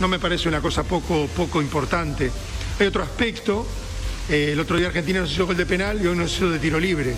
no 0.00 0.08
me 0.08 0.18
parece 0.18 0.48
una 0.48 0.60
cosa 0.60 0.82
poco, 0.84 1.28
poco 1.36 1.60
importante. 1.60 2.30
Hay 2.78 2.86
otro 2.86 3.02
aspecto, 3.02 3.66
eh, 4.28 4.50
el 4.52 4.60
otro 4.60 4.76
día 4.76 4.88
Argentina 4.88 5.20
nos 5.20 5.32
hizo 5.32 5.46
gol 5.46 5.56
de 5.56 5.66
penal 5.66 6.00
y 6.02 6.06
hoy 6.06 6.16
nos 6.16 6.34
hizo 6.34 6.50
de 6.50 6.58
tiro 6.58 6.80
libre 6.80 7.14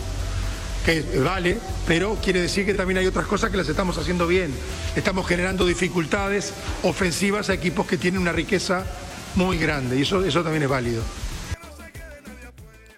que 0.84 1.04
vale, 1.22 1.58
pero 1.86 2.16
quiere 2.16 2.40
decir 2.40 2.66
que 2.66 2.74
también 2.74 2.98
hay 2.98 3.06
otras 3.06 3.26
cosas 3.26 3.50
que 3.50 3.56
las 3.56 3.68
estamos 3.68 3.98
haciendo 3.98 4.26
bien. 4.26 4.52
Estamos 4.96 5.26
generando 5.26 5.64
dificultades 5.64 6.52
ofensivas 6.82 7.50
a 7.50 7.54
equipos 7.54 7.86
que 7.86 7.96
tienen 7.96 8.20
una 8.20 8.32
riqueza 8.32 8.84
muy 9.36 9.58
grande 9.58 9.98
y 9.98 10.02
eso, 10.02 10.24
eso 10.24 10.42
también 10.42 10.64
es 10.64 10.68
válido. 10.68 11.02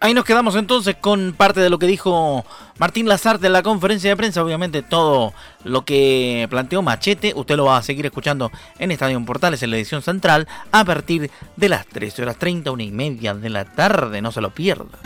Ahí 0.05 0.13
nos 0.13 0.27
quedamos 0.27 0.55
entonces 0.55 0.97
con 1.01 1.33
parte 1.33 1.61
de 1.61 1.71
lo 1.71 1.79
que 1.79 1.87
dijo 1.87 2.45
Martín 2.77 3.09
Lazarte 3.09 3.47
en 3.47 3.55
la 3.55 3.63
conferencia 3.63 4.11
de 4.11 4.17
prensa. 4.19 4.45
Obviamente 4.45 4.83
todo 4.83 5.33
lo 5.65 5.87
que 5.87 6.47
planteó 6.51 6.83
Machete, 6.83 7.33
usted 7.35 7.57
lo 7.57 7.65
va 7.65 7.79
a 7.79 7.83
seguir 7.83 8.05
escuchando 8.05 8.53
en 8.79 8.91
Estadio 8.91 9.19
Portales 9.25 9.63
en 9.63 9.71
la 9.71 9.77
edición 9.77 10.03
central 10.03 10.47
a 10.73 10.85
partir 10.85 11.31
de 11.57 11.69
las 11.71 11.87
13 11.87 12.21
horas 12.21 12.37
30, 12.37 12.71
una 12.71 12.83
y 12.83 12.91
media 12.91 13.33
de 13.33 13.49
la 13.49 13.65
tarde. 13.65 14.21
No 14.21 14.31
se 14.31 14.43
lo 14.43 14.51
pierda. 14.51 14.99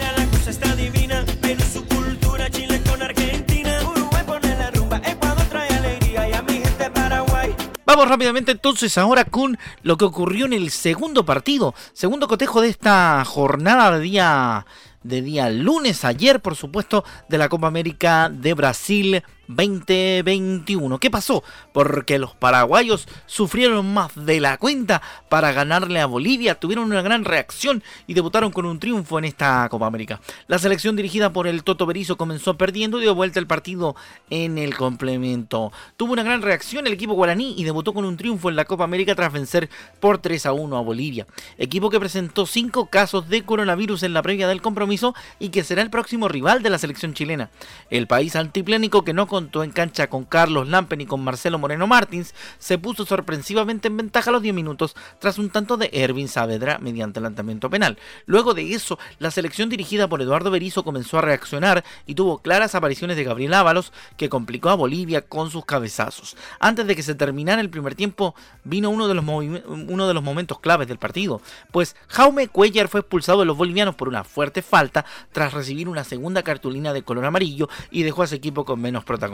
Vamos 7.88 8.08
rápidamente 8.08 8.52
entonces 8.52 8.98
ahora 8.98 9.24
con 9.24 9.58
lo 9.82 9.96
que 9.96 10.04
ocurrió 10.04 10.44
en 10.44 10.52
el 10.52 10.70
segundo 10.70 11.24
partido, 11.24 11.74
segundo 11.92 12.28
cotejo 12.28 12.60
de 12.60 12.68
esta 12.68 13.24
jornada 13.24 13.96
de 13.96 14.00
día 14.00 14.66
de 15.02 15.22
día 15.22 15.50
lunes, 15.50 16.04
ayer 16.04 16.40
por 16.40 16.56
supuesto, 16.56 17.04
de 17.28 17.38
la 17.38 17.48
Copa 17.48 17.66
América 17.66 18.28
de 18.28 18.54
Brasil 18.54 19.22
2021. 19.48 20.98
¿Qué 20.98 21.10
pasó? 21.10 21.42
Porque 21.72 22.18
los 22.18 22.34
paraguayos 22.34 23.08
sufrieron 23.26 23.92
más 23.92 24.14
de 24.14 24.40
la 24.40 24.56
cuenta 24.58 25.02
para 25.28 25.52
ganarle 25.52 26.00
a 26.00 26.06
Bolivia, 26.06 26.54
tuvieron 26.54 26.84
una 26.84 27.02
gran 27.02 27.24
reacción 27.24 27.82
y 28.06 28.14
debutaron 28.14 28.52
con 28.52 28.66
un 28.66 28.78
triunfo 28.78 29.18
en 29.18 29.24
esta 29.24 29.68
Copa 29.68 29.86
América. 29.86 30.20
La 30.46 30.58
selección 30.58 30.96
dirigida 30.96 31.32
por 31.32 31.46
el 31.46 31.64
Toto 31.64 31.86
Berizo 31.86 32.16
comenzó 32.16 32.56
perdiendo 32.56 32.98
y 32.98 33.02
dio 33.02 33.14
vuelta 33.14 33.40
el 33.40 33.46
partido 33.46 33.96
en 34.30 34.58
el 34.58 34.76
complemento. 34.76 35.72
Tuvo 35.96 36.12
una 36.12 36.22
gran 36.22 36.42
reacción 36.42 36.86
el 36.86 36.92
equipo 36.92 37.14
guaraní 37.14 37.54
y 37.56 37.64
debutó 37.64 37.92
con 37.94 38.04
un 38.04 38.16
triunfo 38.16 38.48
en 38.48 38.56
la 38.56 38.64
Copa 38.64 38.84
América 38.84 39.14
tras 39.14 39.32
vencer 39.32 39.68
por 40.00 40.18
3 40.18 40.46
a 40.46 40.52
1 40.52 40.76
a 40.76 40.80
Bolivia. 40.82 41.26
Equipo 41.56 41.90
que 41.90 42.00
presentó 42.00 42.46
5 42.46 42.86
casos 42.86 43.28
de 43.28 43.42
coronavirus 43.42 44.02
en 44.02 44.12
la 44.12 44.22
previa 44.22 44.48
del 44.48 44.62
compromiso 44.62 45.14
y 45.38 45.48
que 45.48 45.64
será 45.64 45.82
el 45.82 45.90
próximo 45.90 46.28
rival 46.28 46.62
de 46.62 46.70
la 46.70 46.78
selección 46.78 47.14
chilena. 47.14 47.50
El 47.90 48.06
país 48.06 48.36
altiplénico 48.36 49.04
que 49.04 49.14
no 49.14 49.26
en 49.38 49.70
cancha 49.70 50.08
con 50.08 50.24
Carlos 50.24 50.68
Lampen 50.68 51.00
y 51.00 51.06
con 51.06 51.22
Marcelo 51.22 51.58
Moreno 51.58 51.86
Martins, 51.86 52.34
se 52.58 52.76
puso 52.76 53.06
sorpresivamente 53.06 53.86
en 53.86 53.96
ventaja 53.96 54.30
a 54.30 54.32
los 54.32 54.42
10 54.42 54.54
minutos 54.54 54.96
tras 55.20 55.38
un 55.38 55.50
tanto 55.50 55.76
de 55.76 55.90
Ervin 55.92 56.28
Saavedra 56.28 56.78
mediante 56.78 57.20
lanzamiento 57.20 57.70
penal. 57.70 57.98
Luego 58.26 58.52
de 58.52 58.74
eso, 58.74 58.98
la 59.20 59.30
selección 59.30 59.68
dirigida 59.68 60.08
por 60.08 60.20
Eduardo 60.20 60.50
Berizzo 60.50 60.82
comenzó 60.82 61.18
a 61.18 61.22
reaccionar 61.22 61.84
y 62.04 62.16
tuvo 62.16 62.38
claras 62.38 62.74
apariciones 62.74 63.16
de 63.16 63.24
Gabriel 63.24 63.54
Ábalos 63.54 63.92
que 64.16 64.28
complicó 64.28 64.70
a 64.70 64.74
Bolivia 64.74 65.22
con 65.22 65.50
sus 65.50 65.64
cabezazos. 65.64 66.36
Antes 66.58 66.86
de 66.86 66.96
que 66.96 67.04
se 67.04 67.14
terminara 67.14 67.60
el 67.60 67.70
primer 67.70 67.94
tiempo, 67.94 68.34
vino 68.64 68.90
uno 68.90 69.06
de 69.06 69.14
los, 69.14 69.24
uno 69.24 70.08
de 70.08 70.14
los 70.14 70.22
momentos 70.22 70.58
claves 70.58 70.88
del 70.88 70.98
partido, 70.98 71.40
pues 71.70 71.94
Jaume 72.08 72.48
Cuellar 72.48 72.88
fue 72.88 73.00
expulsado 73.00 73.40
de 73.40 73.46
los 73.46 73.56
bolivianos 73.56 73.94
por 73.94 74.08
una 74.08 74.24
fuerte 74.24 74.62
falta 74.62 75.04
tras 75.30 75.54
recibir 75.54 75.88
una 75.88 76.02
segunda 76.02 76.42
cartulina 76.42 76.92
de 76.92 77.02
color 77.02 77.24
amarillo 77.24 77.68
y 77.92 78.02
dejó 78.02 78.24
a 78.24 78.26
su 78.26 78.34
equipo 78.34 78.64
con 78.64 78.80
menos 78.80 79.04
protagonismo 79.04 79.27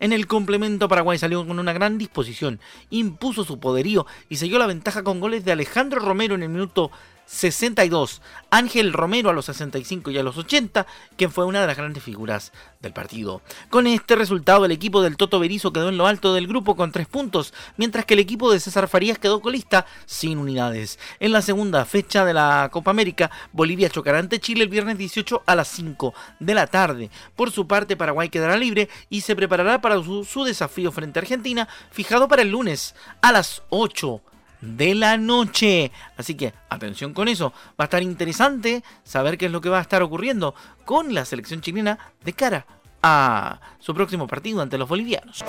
en 0.00 0.12
el 0.12 0.26
complemento 0.26 0.88
Paraguay 0.88 1.18
salió 1.18 1.46
con 1.46 1.58
una 1.58 1.72
gran 1.72 1.98
disposición, 1.98 2.60
impuso 2.90 3.44
su 3.44 3.58
poderío 3.58 4.06
y 4.28 4.36
selló 4.36 4.58
la 4.58 4.66
ventaja 4.66 5.02
con 5.02 5.20
goles 5.20 5.44
de 5.44 5.52
Alejandro 5.52 6.00
Romero 6.00 6.34
en 6.34 6.42
el 6.42 6.48
minuto 6.48 6.90
62, 7.28 8.22
Ángel 8.50 8.94
Romero 8.94 9.28
a 9.28 9.34
los 9.34 9.44
65 9.44 10.10
y 10.10 10.16
a 10.16 10.22
los 10.22 10.38
80, 10.38 10.86
quien 11.14 11.30
fue 11.30 11.44
una 11.44 11.60
de 11.60 11.66
las 11.66 11.76
grandes 11.76 12.02
figuras 12.02 12.52
del 12.80 12.94
partido. 12.94 13.42
Con 13.68 13.86
este 13.86 14.16
resultado, 14.16 14.64
el 14.64 14.72
equipo 14.72 15.02
del 15.02 15.18
Toto 15.18 15.38
Berizo 15.38 15.70
quedó 15.70 15.90
en 15.90 15.98
lo 15.98 16.06
alto 16.06 16.32
del 16.32 16.46
grupo 16.46 16.74
con 16.74 16.90
3 16.90 17.06
puntos, 17.06 17.52
mientras 17.76 18.06
que 18.06 18.14
el 18.14 18.20
equipo 18.20 18.50
de 18.50 18.60
César 18.60 18.88
Farías 18.88 19.18
quedó 19.18 19.42
colista 19.42 19.84
sin 20.06 20.38
unidades. 20.38 20.98
En 21.20 21.32
la 21.32 21.42
segunda 21.42 21.84
fecha 21.84 22.24
de 22.24 22.32
la 22.32 22.70
Copa 22.72 22.92
América, 22.92 23.30
Bolivia 23.52 23.90
chocará 23.90 24.20
ante 24.20 24.40
Chile 24.40 24.62
el 24.64 24.70
viernes 24.70 24.96
18 24.96 25.42
a 25.44 25.54
las 25.54 25.68
5 25.68 26.14
de 26.40 26.54
la 26.54 26.66
tarde. 26.66 27.10
Por 27.36 27.50
su 27.50 27.66
parte, 27.66 27.94
Paraguay 27.94 28.30
quedará 28.30 28.56
libre 28.56 28.88
y 29.10 29.20
se 29.20 29.36
preparará 29.36 29.82
para 29.82 30.02
su, 30.02 30.24
su 30.24 30.44
desafío 30.44 30.90
frente 30.92 31.18
a 31.18 31.22
Argentina, 31.22 31.68
fijado 31.90 32.26
para 32.26 32.40
el 32.40 32.48
lunes 32.48 32.94
a 33.20 33.32
las 33.32 33.62
8 33.68 34.22
de 34.60 34.94
la 34.94 35.16
noche. 35.16 35.90
Así 36.16 36.34
que 36.34 36.52
atención 36.68 37.14
con 37.14 37.28
eso. 37.28 37.52
Va 37.80 37.84
a 37.84 37.84
estar 37.84 38.02
interesante 38.02 38.82
saber 39.04 39.38
qué 39.38 39.46
es 39.46 39.52
lo 39.52 39.60
que 39.60 39.68
va 39.68 39.78
a 39.78 39.82
estar 39.82 40.02
ocurriendo 40.02 40.54
con 40.84 41.14
la 41.14 41.24
selección 41.24 41.60
chilena 41.60 41.98
de 42.24 42.32
cara 42.32 42.66
a 43.02 43.60
su 43.78 43.94
próximo 43.94 44.26
partido 44.26 44.60
ante 44.60 44.78
los 44.78 44.88
bolivianos. 44.88 45.44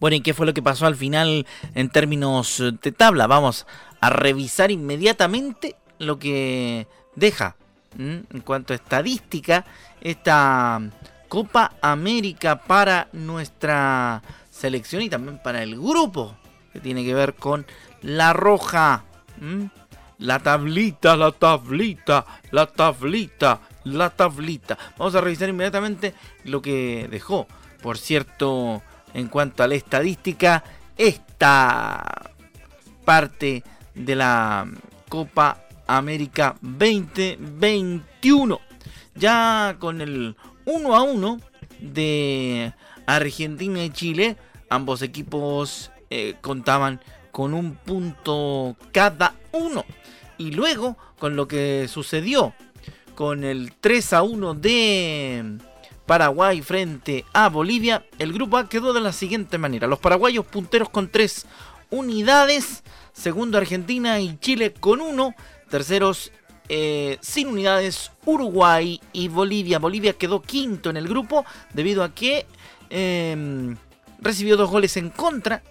Bueno, 0.00 0.16
¿y 0.16 0.20
qué 0.20 0.34
fue 0.34 0.44
lo 0.44 0.52
que 0.52 0.62
pasó 0.62 0.86
al 0.86 0.96
final 0.96 1.46
en 1.74 1.88
términos 1.88 2.62
de 2.82 2.92
tabla? 2.92 3.26
Vamos 3.26 3.66
a 4.00 4.10
revisar 4.10 4.70
inmediatamente 4.70 5.76
lo 5.98 6.18
que 6.18 6.86
deja 7.14 7.56
en 7.98 8.42
cuanto 8.44 8.72
a 8.72 8.76
estadística 8.76 9.64
esta 10.00 10.82
Copa 11.34 11.74
América 11.82 12.60
para 12.60 13.08
nuestra 13.12 14.22
selección 14.52 15.02
y 15.02 15.10
también 15.10 15.40
para 15.42 15.64
el 15.64 15.74
grupo 15.74 16.36
que 16.72 16.78
tiene 16.78 17.04
que 17.04 17.12
ver 17.12 17.34
con 17.34 17.66
la 18.02 18.32
roja. 18.32 19.02
La 20.18 20.38
tablita, 20.38 21.16
la 21.16 21.32
tablita, 21.32 22.24
la 22.52 22.66
tablita, 22.66 23.60
la 23.82 24.10
tablita. 24.10 24.78
Vamos 24.96 25.16
a 25.16 25.20
revisar 25.20 25.48
inmediatamente 25.48 26.14
lo 26.44 26.62
que 26.62 27.08
dejó. 27.10 27.48
Por 27.82 27.98
cierto, 27.98 28.80
en 29.12 29.26
cuanto 29.26 29.64
a 29.64 29.66
la 29.66 29.74
estadística, 29.74 30.62
esta 30.96 32.30
parte 33.04 33.64
de 33.92 34.14
la 34.14 34.68
Copa 35.08 35.64
América 35.88 36.54
2021. 36.60 38.60
Ya 39.16 39.74
con 39.80 40.00
el 40.00 40.36
1 40.66 40.94
a 40.94 41.02
1 41.02 41.40
de 41.80 42.72
Argentina 43.06 43.84
y 43.84 43.90
Chile. 43.90 44.36
Ambos 44.68 45.02
equipos 45.02 45.90
eh, 46.10 46.36
contaban 46.40 47.00
con 47.30 47.54
un 47.54 47.74
punto 47.74 48.76
cada 48.92 49.34
uno. 49.52 49.84
Y 50.38 50.52
luego, 50.52 50.96
con 51.18 51.36
lo 51.36 51.46
que 51.48 51.88
sucedió 51.88 52.54
con 53.14 53.44
el 53.44 53.72
3 53.80 54.12
a 54.12 54.22
1 54.22 54.54
de 54.54 55.58
Paraguay 56.06 56.60
frente 56.62 57.24
a 57.32 57.48
Bolivia, 57.48 58.04
el 58.18 58.32
grupo 58.32 58.56
A 58.56 58.68
quedó 58.68 58.92
de 58.92 59.00
la 59.00 59.12
siguiente 59.12 59.58
manera. 59.58 59.86
Los 59.86 60.00
paraguayos 60.00 60.46
punteros 60.46 60.88
con 60.88 61.08
3 61.08 61.46
unidades. 61.90 62.82
Segundo 63.12 63.58
Argentina 63.58 64.20
y 64.20 64.36
Chile 64.38 64.72
con 64.72 65.00
1. 65.00 65.34
Terceros 65.70 66.32
eh, 66.68 67.18
sin 67.20 67.48
unidades 67.48 68.10
Uruguay 68.24 69.00
y 69.12 69.28
Bolivia. 69.28 69.78
Bolivia 69.78 70.14
quedó 70.14 70.40
quinto 70.40 70.90
en 70.90 70.96
el 70.96 71.08
grupo 71.08 71.44
debido 71.72 72.02
a 72.02 72.14
que 72.14 72.46
em, 72.90 73.76
recibió 74.20 74.56
dos 74.56 74.70
goles 74.70 74.96
en 74.96 75.10
contra. 75.10 75.62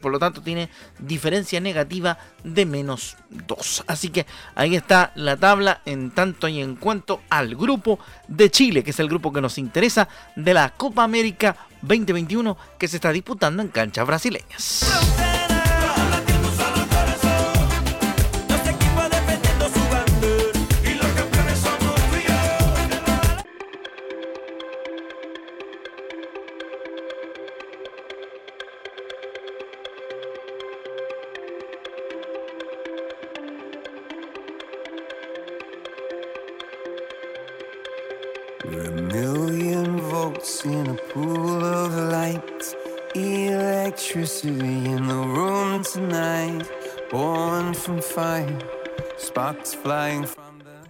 Por 0.00 0.10
lo, 0.10 0.18
tanto 0.18 0.40
tiene 0.40 0.70
diferencia 0.98 1.60
negativa 1.60 2.16
de 2.42 2.64
menos 2.64 3.18
2. 3.28 3.84
Así 3.86 4.08
que 4.08 4.24
ahí 4.54 4.74
está 4.74 5.12
la 5.14 5.36
tabla 5.36 5.82
en 5.84 6.10
tanto 6.10 6.48
y 6.48 6.62
en 6.62 6.74
cuanto 6.76 7.20
al 7.28 7.54
grupo 7.54 7.98
de 8.28 8.50
Chile, 8.50 8.82
que 8.82 8.92
es 8.92 9.00
el 9.00 9.08
grupo 9.08 9.30
que 9.30 9.42
nos 9.42 9.58
interesa 9.58 10.08
de 10.36 10.54
la 10.54 10.70
Copa 10.70 11.04
América 11.04 11.54
2021 11.82 12.56
que 12.78 12.88
se 12.88 12.96
está 12.96 13.12
disputando 13.12 13.62
en 13.62 13.68
canchas 13.68 14.06
brasileñas. 14.06 15.17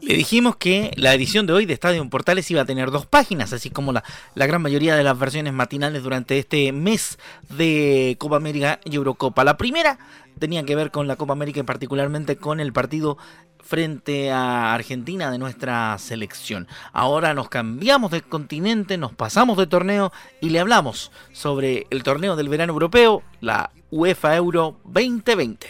Le 0.01 0.15
dijimos 0.15 0.57
que 0.57 0.93
la 0.97 1.13
edición 1.13 1.47
de 1.47 1.53
hoy 1.53 1.67
de 1.67 1.75
Estadio 1.75 2.09
Portales 2.09 2.51
iba 2.51 2.63
a 2.63 2.65
tener 2.65 2.91
dos 2.91 3.05
páginas, 3.05 3.53
así 3.53 3.71
como 3.71 3.93
la, 3.93 4.05
la, 4.35 4.47
gran 4.47 4.63
mayoría 4.63 4.95
de 4.95 5.03
las 5.03 5.19
versiones 5.19 5.53
matinales 5.53 6.03
durante 6.03 6.39
este 6.39 6.71
mes 6.73 7.19
de 7.51 8.17
Copa 8.19 8.37
América 8.37 8.81
y 8.85 8.95
Eurocopa. 8.95 9.43
La 9.43 9.57
primera 9.57 9.99
tenía 10.39 10.65
que 10.65 10.77
ver 10.77 10.91
con 10.91 11.09
la 11.09 11.17
Copa 11.17 11.33
América 11.33 11.61
y 11.61 11.65
particularmente 11.65 12.37
con 12.37 12.61
el 12.61 12.73
partido 12.73 13.19
frente 13.69 14.33
a 14.33 14.73
Argentina 14.73 15.31
de 15.31 15.37
nuestra 15.37 15.99
selección. 15.99 16.67
Ahora 16.95 17.35
nos 17.35 17.51
cambiamos 17.51 18.11
de 18.11 18.23
continente, 18.23 18.97
nos 18.97 19.13
pasamos 19.13 19.59
de 19.59 19.67
torneo 19.67 20.11
y 20.41 20.49
le 20.49 20.61
hablamos 20.61 21.13
sobre 21.33 21.87
el 21.91 22.03
torneo 22.03 22.35
del 22.35 22.49
verano 22.49 22.73
europeo, 22.73 23.23
la 23.43 23.71
UEFA 23.91 24.37
Euro 24.37 24.81
2020. 24.85 25.69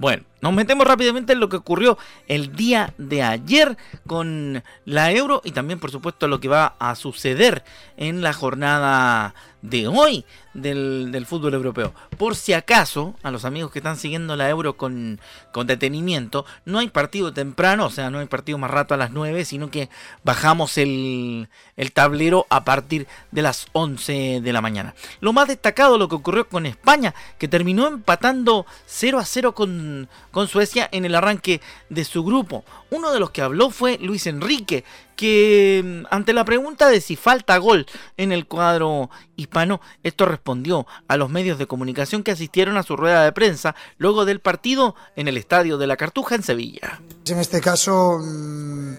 Bueno, 0.00 0.24
nos 0.40 0.52
metemos 0.52 0.86
rápidamente 0.86 1.32
en 1.32 1.40
lo 1.40 1.48
que 1.48 1.56
ocurrió 1.56 1.98
el 2.28 2.54
día 2.54 2.94
de 2.98 3.22
ayer 3.22 3.76
con 4.06 4.62
la 4.84 5.12
euro 5.12 5.42
y 5.44 5.52
también 5.52 5.78
por 5.78 5.90
supuesto 5.90 6.28
lo 6.28 6.40
que 6.40 6.48
va 6.48 6.74
a 6.78 6.94
suceder 6.94 7.64
en 7.96 8.22
la 8.22 8.32
jornada 8.32 9.34
de 9.62 9.86
hoy 9.86 10.24
del, 10.54 11.26
fútbol 11.28 11.54
europeo. 11.54 11.94
Por 12.16 12.34
si 12.34 12.52
acaso, 12.52 13.14
a 13.22 13.30
los 13.30 13.44
amigos 13.44 13.70
que 13.70 13.78
están 13.78 13.96
siguiendo 13.96 14.36
la 14.36 14.48
Euro 14.48 14.76
con, 14.76 15.20
con, 15.52 15.66
detenimiento, 15.66 16.44
no 16.64 16.78
hay 16.78 16.88
partido 16.88 17.32
temprano, 17.32 17.86
o 17.86 17.90
sea, 17.90 18.10
no 18.10 18.18
hay 18.18 18.26
partido 18.26 18.58
más 18.58 18.70
rato 18.70 18.94
a 18.94 18.96
las 18.96 19.10
9, 19.12 19.44
sino 19.44 19.70
que 19.70 19.88
bajamos 20.24 20.78
el, 20.78 21.48
el 21.76 21.92
tablero 21.92 22.46
a 22.50 22.64
partir 22.64 23.06
de 23.30 23.42
las 23.42 23.66
11 23.72 24.40
de 24.42 24.52
la 24.52 24.60
mañana. 24.60 24.94
Lo 25.20 25.32
más 25.32 25.48
destacado, 25.48 25.98
lo 25.98 26.08
que 26.08 26.16
ocurrió 26.16 26.48
con 26.48 26.66
España, 26.66 27.14
que 27.38 27.48
terminó 27.48 27.86
empatando 27.86 28.66
0 28.86 29.18
a 29.18 29.24
0 29.24 29.54
con, 29.54 30.08
con 30.30 30.48
Suecia 30.48 30.88
en 30.92 31.04
el 31.04 31.14
arranque 31.14 31.60
de 31.88 32.04
su 32.04 32.24
grupo. 32.24 32.64
Uno 32.90 33.12
de 33.12 33.20
los 33.20 33.30
que 33.30 33.42
habló 33.42 33.70
fue 33.70 33.98
Luis 33.98 34.26
Enrique, 34.26 34.84
que 35.16 35.82
mm, 35.84 36.14
ante 36.14 36.32
la 36.32 36.44
pregunta 36.44 36.88
de 36.88 37.00
si 37.00 37.16
falta 37.16 37.58
gol 37.58 37.86
en 38.16 38.32
el 38.32 38.46
cuadro 38.46 39.10
hispano, 39.36 39.80
esto 40.02 40.24
respondió 40.26 40.86
a 41.08 41.16
los 41.16 41.30
medios 41.30 41.58
de 41.58 41.66
comunicación 41.66 42.22
que 42.22 42.30
asistieron 42.30 42.76
a 42.76 42.82
su 42.82 42.96
rueda 42.96 43.24
de 43.24 43.32
prensa 43.32 43.74
luego 43.98 44.24
del 44.24 44.40
partido 44.40 44.94
en 45.16 45.28
el 45.28 45.36
estadio 45.36 45.78
de 45.78 45.86
la 45.86 45.96
Cartuja 45.96 46.34
en 46.34 46.42
Sevilla. 46.42 47.00
En 47.26 47.38
este 47.38 47.60
caso, 47.60 48.18
mm, 48.18 48.94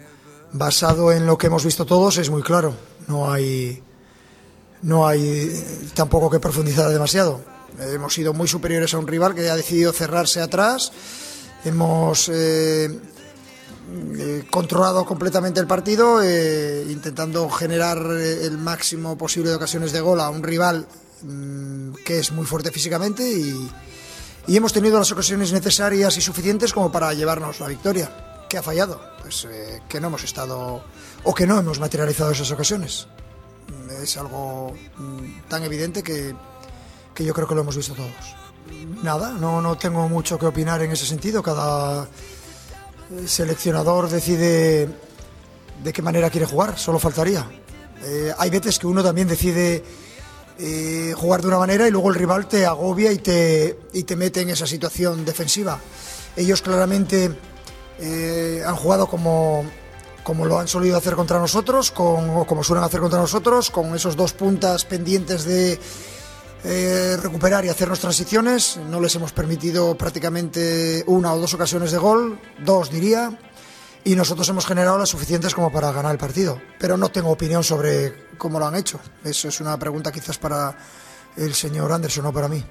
basado 0.54 1.12
en 1.12 1.26
lo 1.26 1.38
que 1.38 1.48
hemos 1.48 1.66
visto 1.66 1.86
todos, 1.86 2.18
es 2.18 2.30
muy 2.30 2.42
claro. 2.42 2.76
No 3.08 3.32
hay, 3.32 3.82
no 4.82 5.08
hay 5.08 5.52
tampoco 5.94 6.30
que 6.30 6.40
profundizar 6.40 6.90
demasiado. 6.90 7.42
Hemos 7.80 8.14
sido 8.14 8.34
muy 8.34 8.48
superiores 8.48 8.94
a 8.94 8.98
un 8.98 9.08
rival 9.08 9.34
que 9.34 9.50
ha 9.50 9.56
decidido 9.56 9.92
cerrarse 9.94 10.42
atrás. 10.42 10.92
Hemos 11.64 12.30
eh, 12.30 12.90
eh, 14.18 14.46
controlado 14.50 15.06
completamente 15.06 15.60
el 15.60 15.68
partido, 15.68 16.22
eh, 16.24 16.86
intentando 16.90 17.50
generar 17.50 17.98
eh, 18.12 18.46
el 18.46 18.58
máximo 18.58 19.18
posible 19.18 19.50
de 19.50 19.58
ocasiones 19.58 19.92
de 19.92 20.00
gol 20.00 20.22
a 20.22 20.30
un 20.30 20.44
rival 20.44 20.88
mm, 21.24 21.96
que 22.06 22.20
es 22.20 22.32
muy 22.32 22.46
fuerte 22.46 22.72
físicamente 22.72 23.30
y, 23.30 23.70
hemos 24.48 24.72
tenido 24.72 24.98
las 24.98 25.12
ocasiones 25.12 25.52
necesarias 25.52 26.16
y 26.18 26.22
suficientes 26.22 26.74
como 26.74 26.92
para 26.92 27.14
llevarnos 27.14 27.60
la 27.60 27.68
victoria. 27.68 28.46
¿Qué 28.50 28.58
ha 28.58 28.64
fallado? 28.64 29.02
Pues 29.22 29.48
que 29.90 30.00
no 30.00 30.08
hemos 30.08 30.24
estado 30.24 30.84
o 31.24 31.34
que 31.34 31.46
no 31.46 31.60
hemos 31.60 31.80
materializado 31.80 32.32
esas 32.32 32.52
ocasiones. 32.52 33.08
Es 34.02 34.18
algo 34.18 34.74
mm, 34.98 35.48
tan 35.50 35.64
evidente 35.64 36.02
que, 36.02 36.34
que 37.14 37.24
yo 37.24 37.34
creo 37.34 37.48
que 37.48 37.56
lo 37.56 37.62
hemos 37.62 37.76
visto 37.76 37.94
todos. 37.94 38.12
Nada, 39.04 39.32
no, 39.32 39.62
no 39.62 39.78
tengo 39.78 40.08
mucho 40.08 40.38
que 40.38 40.46
opinar 40.46 40.82
en 40.82 40.92
ese 40.92 41.06
sentido. 41.06 41.42
Cada 41.44 42.08
el 43.18 43.28
seleccionador 43.28 44.10
decide 44.10 44.88
de 45.84 45.94
qué 45.94 46.02
manera 46.02 46.30
quiere 46.30 46.46
jugar, 46.46 46.78
solo 46.78 47.00
faltaría. 47.00 47.46
Eh, 48.04 48.34
hay 48.38 48.50
veces 48.50 48.80
que 48.80 48.88
uno 48.88 49.04
también 49.04 49.28
decide 49.28 49.84
eh, 50.60 51.14
jugar 51.16 51.42
de 51.42 51.48
una 51.48 51.58
manera 51.58 51.88
y 51.88 51.92
luego 51.92 52.10
el 52.10 52.16
rival 52.16 52.48
te 52.48 52.66
agobia 52.66 53.12
y 53.12 53.18
te, 53.18 53.80
y 53.94 54.04
te 54.04 54.16
mete 54.16 54.42
en 54.42 54.50
esa 54.50 54.66
situación 54.66 55.26
defensiva. 55.26 55.80
Ellos 56.36 56.62
claramente 56.62 57.32
eh, 58.00 58.64
han 58.66 58.76
jugado 58.76 59.08
como, 59.08 59.66
como 60.24 60.46
lo 60.46 60.60
han 60.60 60.68
solido 60.68 60.98
hacer 60.98 61.16
contra 61.16 61.40
nosotros, 61.40 61.92
con, 61.92 62.30
o 62.30 62.46
como 62.46 62.64
suelen 62.64 62.84
hacer 62.84 63.02
contra 63.02 63.20
nosotros, 63.20 63.70
con 63.70 63.94
esos 63.96 64.16
dos 64.16 64.34
puntas 64.34 64.86
pendientes 64.86 65.44
de 65.44 65.80
eh, 66.64 67.18
recuperar 67.22 67.66
y 67.66 67.70
hacernos 67.70 68.00
transiciones. 68.00 68.78
No 68.90 69.00
les 69.00 69.16
hemos 69.16 69.32
permitido 69.32 69.96
prácticamente 69.98 71.04
una 71.08 71.34
o 71.34 71.40
dos 71.40 71.54
ocasiones 71.54 71.92
de 71.92 71.98
gol, 71.98 72.40
dos 72.64 72.92
diría, 72.92 73.38
y 74.04 74.16
nosotros 74.16 74.48
hemos 74.50 74.66
generado 74.66 74.98
las 74.98 75.10
suficientes 75.10 75.54
como 75.54 75.72
para 75.72 75.92
ganar 75.92 76.12
el 76.12 76.18
partido. 76.18 76.62
Pero 76.80 76.98
no 76.98 77.10
tengo 77.10 77.32
opinión 77.32 77.64
sobre 77.64 78.28
cómo 78.38 78.60
lo 78.60 78.68
han 78.68 78.76
hecho. 78.76 79.00
Eso 79.24 79.48
es 79.48 79.60
una 79.62 79.78
pregunta 79.78 80.12
quizás 80.12 80.38
para 80.38 80.76
el 81.36 81.54
señor 81.54 81.92
Anderson, 81.92 82.26
no 82.26 82.34
para 82.34 82.48
mí. 82.48 82.64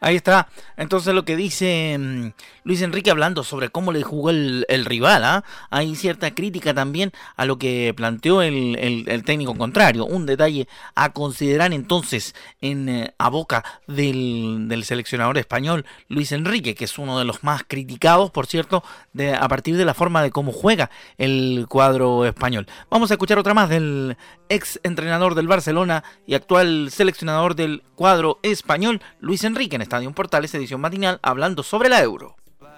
Ahí 0.00 0.14
está. 0.16 0.48
Entonces 0.76 1.12
lo 1.12 1.24
que 1.24 1.34
dice 1.34 1.96
mm, 1.98 2.28
Luis 2.62 2.82
Enrique 2.82 3.10
hablando 3.10 3.42
sobre 3.42 3.70
cómo 3.70 3.92
le 3.92 4.02
jugó 4.02 4.30
el, 4.30 4.64
rival. 4.84 5.24
¿ah? 5.24 5.44
Hay 5.70 5.96
cierta 5.96 6.34
crítica 6.34 6.72
también 6.72 7.12
a 7.36 7.44
lo 7.46 7.58
que 7.58 7.92
planteó 7.96 8.42
el, 8.42 9.22
técnico 9.24 9.56
contrario. 9.56 10.06
Un 10.06 10.26
detalle 10.26 10.68
a 10.94 11.12
considerar 11.12 11.72
entonces 11.72 12.34
en, 12.60 12.88
eh, 12.88 13.14
a 13.18 13.28
boca 13.28 13.64
del, 13.86 14.82
seleccionador 14.84 15.36
español 15.38 15.84
Luis 16.08 16.30
Enrique, 16.30 16.74
que 16.74 16.84
es 16.84 16.98
uno 16.98 17.18
de 17.18 17.24
los 17.24 17.42
más 17.42 17.64
criticados, 17.66 18.30
por 18.30 18.46
cierto, 18.46 18.84
de, 19.12 19.34
a 19.34 19.48
partir 19.48 19.76
de 19.76 19.84
la 19.84 19.94
forma 19.94 20.22
de 20.22 20.30
cómo 20.30 20.52
juega 20.52 20.90
el 21.16 21.66
cuadro 21.68 22.24
español. 22.24 22.66
Vamos 22.88 23.10
a 23.10 23.14
escuchar 23.14 23.38
otra 23.38 23.54
más 23.54 23.68
del 23.68 24.16
ex 24.48 24.78
entrenador 24.84 25.34
del 25.34 25.48
Barcelona 25.48 26.04
y 26.26 26.34
actual 26.34 26.90
seleccionador 26.90 27.54
del 27.54 27.82
cuadro 27.96 28.38
español, 28.42 29.02
Luis 29.20 29.42
Enrique. 29.44 29.78
Estadio 29.88 30.12
Portales, 30.12 30.54
edición 30.54 30.82
matinal, 30.82 31.18
hablando 31.22 31.62
sobre 31.62 31.88
la 31.88 32.02
Euro. 32.02 32.36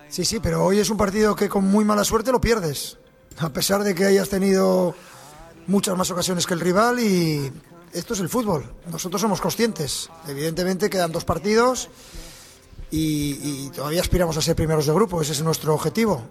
Sí, 0.08 0.24
sí, 0.24 0.38
pero 0.38 0.64
hoy 0.64 0.78
es 0.78 0.90
un 0.90 0.96
partido 0.96 1.34
que 1.34 1.48
con 1.48 1.64
muy 1.64 1.84
mala 1.84 2.04
suerte 2.04 2.30
lo 2.30 2.40
pierdes. 2.40 2.98
A 3.38 3.48
pesar 3.48 3.82
de 3.82 3.96
que 3.96 4.04
hayas 4.04 4.28
tenido 4.28 4.94
muchas 5.66 5.98
más 5.98 6.08
ocasiones 6.12 6.46
que 6.46 6.54
el 6.54 6.60
rival 6.60 7.00
y 7.00 7.50
esto 7.92 8.14
es 8.14 8.20
el 8.20 8.28
fútbol. 8.28 8.64
Nosotros 8.92 9.20
somos 9.20 9.40
conscientes. 9.40 10.08
Evidentemente 10.28 10.88
quedan 10.88 11.10
dos 11.10 11.24
partidos 11.24 11.88
y, 12.92 13.32
y 13.42 13.70
todavía 13.74 14.02
aspiramos 14.02 14.36
a 14.36 14.42
ser 14.42 14.54
primeros 14.54 14.86
de 14.86 14.92
grupo. 14.92 15.20
Ese 15.20 15.32
es 15.32 15.42
nuestro 15.42 15.74
objetivo. 15.74 16.22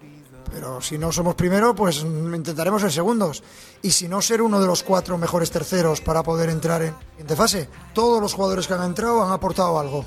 Pero 0.49 0.79
si 0.79 0.97
no 0.97 1.11
somos 1.11 1.35
primero, 1.35 1.75
pues 1.75 2.03
intentaremos 2.03 2.81
ser 2.81 2.93
segundos. 2.93 3.43
Y 3.81 3.91
si 3.91 4.07
no, 4.07 4.21
ser 4.21 4.41
uno 4.41 4.61
de 4.61 4.67
los 4.67 4.83
cuatro 4.83 5.17
mejores 5.17 5.51
terceros 5.51 5.99
para 5.99 6.23
poder 6.23 6.49
entrar 6.49 6.81
en 6.83 6.95
siguiente 7.09 7.35
fase. 7.35 7.69
Todos 7.93 8.21
los 8.21 8.33
jugadores 8.33 8.65
que 8.65 8.75
han 8.75 8.83
entrado 8.83 9.21
han 9.21 9.33
aportado 9.33 9.77
algo 9.77 10.05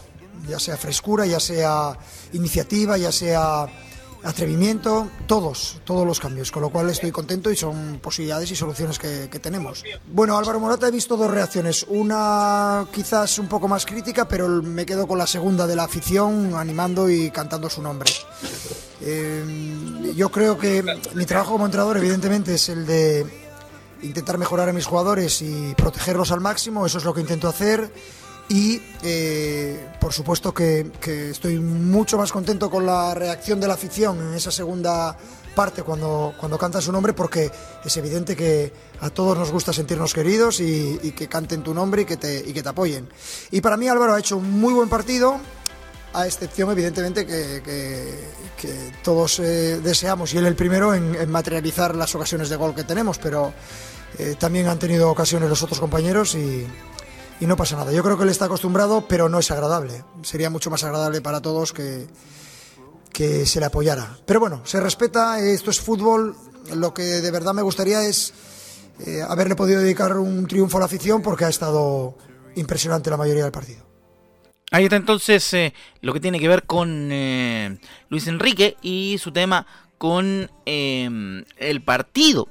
ya 0.48 0.58
sea 0.58 0.76
frescura, 0.76 1.26
ya 1.26 1.40
sea 1.40 1.96
iniciativa, 2.32 2.96
ya 2.96 3.12
sea 3.12 3.68
atrevimiento, 4.24 5.08
todos, 5.26 5.80
todos 5.84 6.06
los 6.06 6.20
cambios, 6.20 6.52
con 6.52 6.62
lo 6.62 6.70
cual 6.70 6.88
estoy 6.90 7.10
contento 7.10 7.50
y 7.50 7.56
son 7.56 7.98
posibilidades 8.00 8.50
y 8.50 8.56
soluciones 8.56 8.98
que, 8.98 9.28
tenemos. 9.40 9.82
Bueno, 10.06 10.38
Álvaro 10.38 10.60
Morata 10.60 10.86
he 10.86 10.90
visto 10.90 11.16
dos 11.16 11.30
reacciones, 11.30 11.84
una 11.88 12.86
quizás 12.92 13.38
un 13.38 13.48
poco 13.48 13.66
más 13.66 13.84
crítica, 13.84 14.28
pero 14.28 14.48
me 14.48 14.86
quedo 14.86 15.06
con 15.08 15.18
la 15.18 15.26
segunda 15.26 15.66
de 15.66 15.74
la 15.74 15.84
afición 15.84 16.54
animando 16.54 17.10
y 17.10 17.30
cantando 17.30 17.68
su 17.68 17.82
nombre. 17.82 18.12
Eh, 19.00 20.12
yo 20.14 20.30
creo 20.30 20.56
que 20.56 20.84
mi 21.14 21.26
trabajo 21.26 21.52
como 21.52 21.64
entrenador 21.64 21.96
evidentemente 21.96 22.54
es 22.54 22.68
el 22.68 22.86
de 22.86 23.26
intentar 24.02 24.38
mejorar 24.38 24.68
a 24.68 24.72
mis 24.72 24.86
jugadores 24.86 25.42
y 25.42 25.74
protegerlos 25.76 26.30
al 26.30 26.40
máximo, 26.40 26.86
eso 26.86 26.98
es 26.98 27.04
lo 27.04 27.12
que 27.12 27.20
intento 27.20 27.48
hacer 27.48 27.90
y 28.48 28.80
eh, 29.02 29.88
por 30.00 30.12
supuesto 30.12 30.52
que, 30.52 30.90
estoy 31.30 31.58
mucho 31.58 32.18
más 32.18 32.32
contento 32.32 32.70
con 32.70 32.84
la 32.84 33.14
reacción 33.14 33.60
de 33.60 33.68
la 33.68 33.74
afición 33.74 34.18
en 34.20 34.34
esa 34.34 34.50
segunda 34.50 35.16
parte 35.54 35.82
cuando, 35.82 36.34
cuando 36.38 36.58
canta 36.58 36.80
su 36.80 36.92
nombre 36.92 37.12
porque 37.12 37.50
es 37.84 37.96
evidente 37.96 38.34
que 38.34 38.72
a 39.00 39.10
todos 39.10 39.36
nos 39.38 39.50
gusta 39.50 39.72
sentirnos 39.72 40.14
queridos 40.14 40.60
y, 40.60 41.12
que 41.16 41.28
canten 41.28 41.62
tu 41.62 41.74
nombre 41.74 42.02
y 42.02 42.04
que, 42.04 42.16
te, 42.16 42.38
y 42.38 42.52
que 42.52 42.62
te 42.62 42.68
apoyen. 42.68 43.08
Y 43.50 43.60
para 43.60 43.76
mí 43.76 43.88
Álvaro 43.88 44.14
ha 44.14 44.18
hecho 44.18 44.36
un 44.36 44.60
muy 44.60 44.72
buen 44.72 44.88
partido, 44.88 45.38
a 46.14 46.26
excepción 46.26 46.70
evidentemente 46.70 47.26
que, 47.26 48.32
todos 49.02 49.40
eh, 49.40 49.80
deseamos, 49.82 50.32
y 50.34 50.38
él 50.38 50.46
el 50.46 50.54
primero, 50.54 50.94
en, 50.94 51.28
materializar 51.30 51.96
las 51.96 52.14
ocasiones 52.14 52.48
de 52.48 52.56
gol 52.56 52.74
que 52.74 52.84
tenemos, 52.84 53.18
pero 53.18 53.52
eh, 54.18 54.36
también 54.38 54.68
han 54.68 54.78
tenido 54.78 55.10
ocasiones 55.10 55.48
los 55.48 55.62
otros 55.62 55.80
compañeros 55.80 56.36
y, 56.36 56.66
y, 57.40 57.46
no 57.46 57.56
pasa 57.56 57.76
nada. 57.76 57.92
Yo 57.92 58.02
creo 58.02 58.16
que 58.16 58.24
él 58.24 58.30
está 58.30 58.46
acostumbrado, 58.46 59.06
pero 59.08 59.28
no 59.28 59.38
es 59.38 59.50
agradable. 59.50 60.04
Sería 60.22 60.50
mucho 60.50 60.70
más 60.70 60.84
agradable 60.84 61.20
para 61.20 61.40
todos 61.40 61.72
que, 61.72 62.06
que 63.12 63.46
se 63.46 63.60
le 63.60 63.66
apoyara. 63.66 64.18
Pero 64.26 64.40
bueno, 64.40 64.62
se 64.64 64.80
respeta, 64.80 65.38
esto 65.40 65.70
es 65.70 65.80
fútbol, 65.80 66.36
lo 66.74 66.94
que 66.94 67.02
de 67.02 67.30
verdad 67.30 67.54
me 67.54 67.62
gustaría 67.62 68.02
es 68.04 68.32
eh, 69.06 69.22
haberle 69.26 69.56
podido 69.56 69.80
dedicar 69.80 70.16
un 70.16 70.46
triunfo 70.46 70.76
a 70.76 70.80
la 70.80 70.86
afición 70.86 71.22
porque 71.22 71.44
ha 71.44 71.48
estado 71.48 72.16
impresionante 72.54 73.10
la 73.10 73.16
mayoría 73.16 73.42
del 73.42 73.52
partido. 73.52 73.84
Ahí 74.70 74.84
está 74.84 74.96
entonces 74.96 75.52
eh, 75.54 75.74
lo 76.00 76.12
que 76.12 76.20
tiene 76.20 76.40
que 76.40 76.48
ver 76.48 76.64
con 76.64 77.10
eh, 77.12 77.78
Luis 78.08 78.26
Enrique 78.26 78.76
y 78.80 79.18
su 79.20 79.32
tema 79.32 79.66
con 79.98 80.50
em, 80.64 81.44
el 81.58 81.82
partido, 81.82 82.48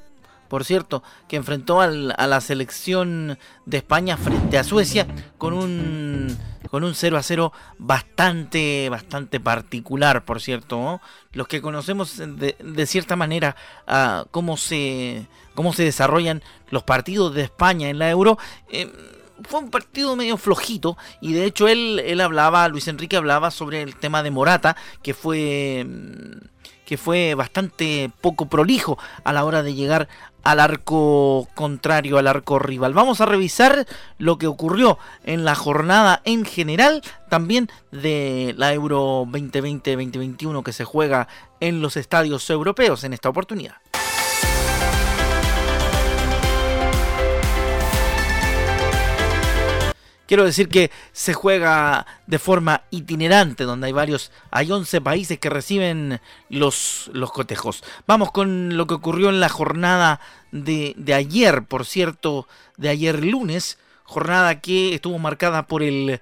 por 0.51 0.65
cierto, 0.65 1.01
que 1.29 1.37
enfrentó 1.37 1.79
a 1.79 1.87
la 1.87 2.41
selección 2.41 3.39
de 3.65 3.77
España 3.77 4.17
frente 4.17 4.57
a 4.57 4.65
Suecia 4.65 5.07
con 5.37 5.53
un 5.53 6.37
con 6.69 6.83
un 6.83 6.93
0 6.93 7.17
a 7.17 7.23
0 7.23 7.53
bastante, 7.77 8.89
bastante 8.89 9.39
particular, 9.39 10.25
por 10.25 10.41
cierto. 10.41 10.99
Los 11.31 11.47
que 11.47 11.61
conocemos 11.61 12.17
de, 12.17 12.85
cierta 12.85 13.15
manera 13.15 13.55
uh, 13.87 14.27
cómo, 14.31 14.57
se, 14.57 15.25
cómo 15.55 15.71
se 15.71 15.83
desarrollan 15.83 16.43
los 16.69 16.83
partidos 16.83 17.33
de 17.33 17.43
España 17.43 17.87
en 17.87 17.97
la 17.97 18.09
Euro, 18.09 18.37
em, 18.67 18.91
fue 19.47 19.61
un 19.61 19.69
partido 19.69 20.17
medio 20.17 20.35
flojito 20.35 20.97
y 21.21 21.31
de 21.31 21.45
hecho 21.45 21.69
él, 21.69 22.01
él 22.05 22.19
hablaba, 22.19 22.67
Luis 22.67 22.89
Enrique 22.89 23.15
hablaba 23.15 23.51
sobre 23.51 23.83
el 23.83 23.95
tema 23.95 24.21
de 24.21 24.31
Morata, 24.31 24.75
que 25.01 25.13
fue 25.13 25.87
que 26.91 26.97
fue 26.97 27.35
bastante 27.35 28.11
poco 28.19 28.47
prolijo 28.47 28.97
a 29.23 29.31
la 29.31 29.45
hora 29.45 29.63
de 29.63 29.75
llegar 29.75 30.09
al 30.43 30.59
arco 30.59 31.47
contrario, 31.55 32.17
al 32.17 32.27
arco 32.27 32.59
rival. 32.59 32.93
Vamos 32.93 33.21
a 33.21 33.25
revisar 33.25 33.87
lo 34.17 34.37
que 34.37 34.47
ocurrió 34.47 34.97
en 35.23 35.45
la 35.45 35.55
jornada 35.55 36.21
en 36.25 36.43
general, 36.43 37.01
también 37.29 37.69
de 37.93 38.53
la 38.57 38.73
Euro 38.73 39.25
2020-2021 39.27 40.63
que 40.63 40.73
se 40.73 40.83
juega 40.83 41.29
en 41.61 41.81
los 41.81 41.95
estadios 41.95 42.49
europeos 42.49 43.05
en 43.05 43.13
esta 43.13 43.29
oportunidad. 43.29 43.75
Quiero 50.31 50.45
decir 50.45 50.69
que 50.69 50.91
se 51.11 51.33
juega 51.33 52.07
de 52.25 52.39
forma 52.39 52.83
itinerante, 52.89 53.65
donde 53.65 53.87
hay 53.87 53.91
varios, 53.91 54.31
hay 54.49 54.71
11 54.71 55.01
países 55.01 55.37
que 55.39 55.49
reciben 55.49 56.21
los, 56.47 57.11
los 57.11 57.33
cotejos. 57.33 57.83
Vamos 58.07 58.31
con 58.31 58.77
lo 58.77 58.87
que 58.87 58.93
ocurrió 58.93 59.27
en 59.27 59.41
la 59.41 59.49
jornada 59.49 60.21
de, 60.53 60.93
de 60.95 61.13
ayer, 61.13 61.63
por 61.63 61.85
cierto, 61.85 62.47
de 62.77 62.87
ayer 62.87 63.25
lunes, 63.25 63.77
jornada 64.05 64.61
que 64.61 64.95
estuvo 64.95 65.19
marcada 65.19 65.67
por 65.67 65.83
el 65.83 66.21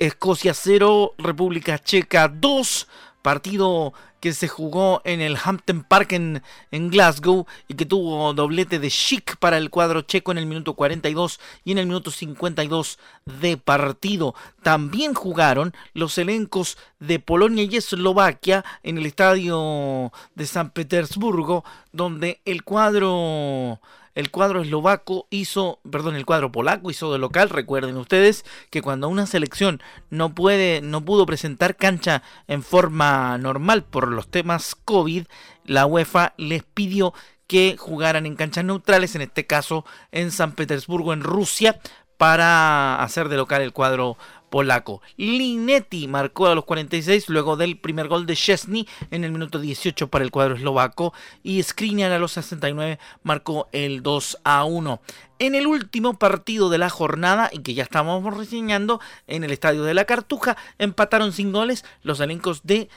Escocia 0.00 0.52
0, 0.52 1.14
República 1.16 1.78
Checa 1.78 2.26
2, 2.26 2.88
partido 3.26 3.92
que 4.20 4.32
se 4.32 4.46
jugó 4.46 5.02
en 5.02 5.20
el 5.20 5.36
Hampton 5.42 5.82
Park 5.82 6.12
en, 6.12 6.42
Glasgow 6.70 7.44
y 7.66 7.74
que 7.74 7.84
tuvo 7.84 8.32
doblete 8.34 8.78
de 8.78 8.88
chic 8.88 9.36
para 9.38 9.58
el 9.58 9.68
cuadro 9.68 10.02
checo 10.02 10.30
en 10.30 10.38
el 10.38 10.46
minuto 10.46 10.74
42 10.74 11.40
y 11.64 11.72
en 11.72 11.78
el 11.78 11.86
minuto 11.86 12.12
52 12.12 13.00
de 13.24 13.56
partido. 13.56 14.36
También 14.62 15.12
jugaron 15.14 15.74
los 15.92 16.18
elencos 16.18 16.78
de 17.00 17.18
Polonia 17.18 17.64
y 17.64 17.74
Eslovaquia 17.74 18.64
en 18.84 18.98
el 18.98 19.06
estadio 19.06 20.12
de 20.36 20.46
San 20.46 20.70
Petersburgo, 20.70 21.64
donde 21.90 22.40
el 22.44 22.62
cuadro 22.62 23.80
el 24.16 24.30
cuadro 24.30 24.62
eslovaco 24.62 25.28
hizo, 25.30 25.78
perdón, 25.88 26.16
el 26.16 26.26
cuadro 26.26 26.50
polaco 26.50 26.90
hizo 26.90 27.12
de 27.12 27.18
local. 27.18 27.50
Recuerden 27.50 27.96
ustedes 27.98 28.44
que 28.70 28.82
cuando 28.82 29.08
una 29.08 29.26
selección 29.26 29.80
no 30.10 30.34
puede, 30.34 30.80
no 30.80 31.04
pudo 31.04 31.26
presentar 31.26 31.76
cancha 31.76 32.22
en 32.48 32.62
forma 32.62 33.36
normal 33.38 33.84
por 33.84 34.08
los 34.08 34.28
temas 34.28 34.74
COVID, 34.74 35.26
la 35.66 35.86
UEFA 35.86 36.32
les 36.38 36.64
pidió 36.64 37.12
que 37.46 37.76
jugaran 37.78 38.26
en 38.26 38.36
canchas 38.36 38.64
neutrales, 38.64 39.14
en 39.14 39.22
este 39.22 39.46
caso 39.46 39.84
en 40.10 40.30
San 40.32 40.52
Petersburgo, 40.52 41.12
en 41.12 41.20
Rusia, 41.20 41.78
para 42.16 43.02
hacer 43.02 43.28
de 43.28 43.36
local 43.36 43.60
el 43.60 43.74
cuadro 43.74 44.16
polaco. 44.56 45.02
Linetti 45.18 46.08
marcó 46.08 46.46
a 46.46 46.54
los 46.54 46.64
46 46.64 47.28
luego 47.28 47.58
del 47.58 47.76
primer 47.76 48.08
gol 48.08 48.24
de 48.24 48.34
Chesney 48.34 48.88
en 49.10 49.22
el 49.22 49.30
minuto 49.30 49.58
18 49.58 50.08
para 50.08 50.24
el 50.24 50.30
cuadro 50.30 50.54
eslovaco 50.54 51.12
y 51.42 51.62
Skriniar 51.62 52.10
a 52.12 52.18
los 52.18 52.32
69 52.32 52.98
marcó 53.22 53.68
el 53.72 54.02
2 54.02 54.38
a 54.44 54.64
1. 54.64 55.02
En 55.40 55.54
el 55.54 55.66
último 55.66 56.14
partido 56.14 56.70
de 56.70 56.78
la 56.78 56.88
jornada, 56.88 57.50
y 57.52 57.58
que 57.58 57.74
ya 57.74 57.82
estamos 57.82 58.34
reseñando, 58.34 58.98
en 59.26 59.44
el 59.44 59.50
estadio 59.50 59.82
de 59.82 59.92
la 59.92 60.06
Cartuja, 60.06 60.56
empataron 60.78 61.34
sin 61.34 61.52
goles 61.52 61.84
los 62.02 62.20
elencos 62.20 62.62
de 62.64 62.88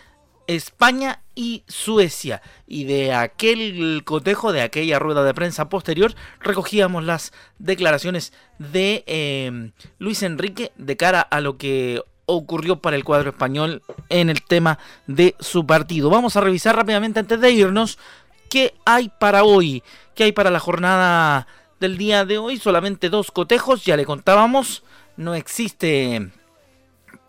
España 0.49 1.21
y 1.35 1.63
Suecia. 1.67 2.41
Y 2.65 2.85
de 2.85 3.13
aquel 3.13 4.01
cotejo, 4.03 4.51
de 4.51 4.63
aquella 4.63 4.97
rueda 4.97 5.23
de 5.23 5.35
prensa 5.35 5.69
posterior, 5.69 6.15
recogíamos 6.39 7.03
las 7.03 7.31
declaraciones 7.59 8.33
de 8.57 9.03
eh, 9.05 9.71
Luis 9.99 10.23
Enrique 10.23 10.71
de 10.75 10.97
cara 10.97 11.21
a 11.21 11.39
lo 11.39 11.57
que 11.57 12.01
ocurrió 12.25 12.77
para 12.77 12.95
el 12.95 13.03
cuadro 13.03 13.29
español 13.29 13.83
en 14.09 14.31
el 14.31 14.41
tema 14.41 14.79
de 15.05 15.35
su 15.39 15.67
partido. 15.67 16.09
Vamos 16.09 16.35
a 16.35 16.41
revisar 16.41 16.75
rápidamente 16.75 17.19
antes 17.19 17.39
de 17.39 17.51
irnos 17.51 17.99
qué 18.49 18.73
hay 18.85 19.12
para 19.19 19.43
hoy, 19.43 19.83
qué 20.15 20.23
hay 20.23 20.31
para 20.31 20.49
la 20.49 20.59
jornada 20.59 21.45
del 21.79 21.95
día 21.99 22.25
de 22.25 22.39
hoy. 22.39 22.57
Solamente 22.57 23.09
dos 23.09 23.29
cotejos, 23.29 23.85
ya 23.85 23.95
le 23.95 24.05
contábamos, 24.05 24.83
no 25.15 25.35
existe 25.35 26.31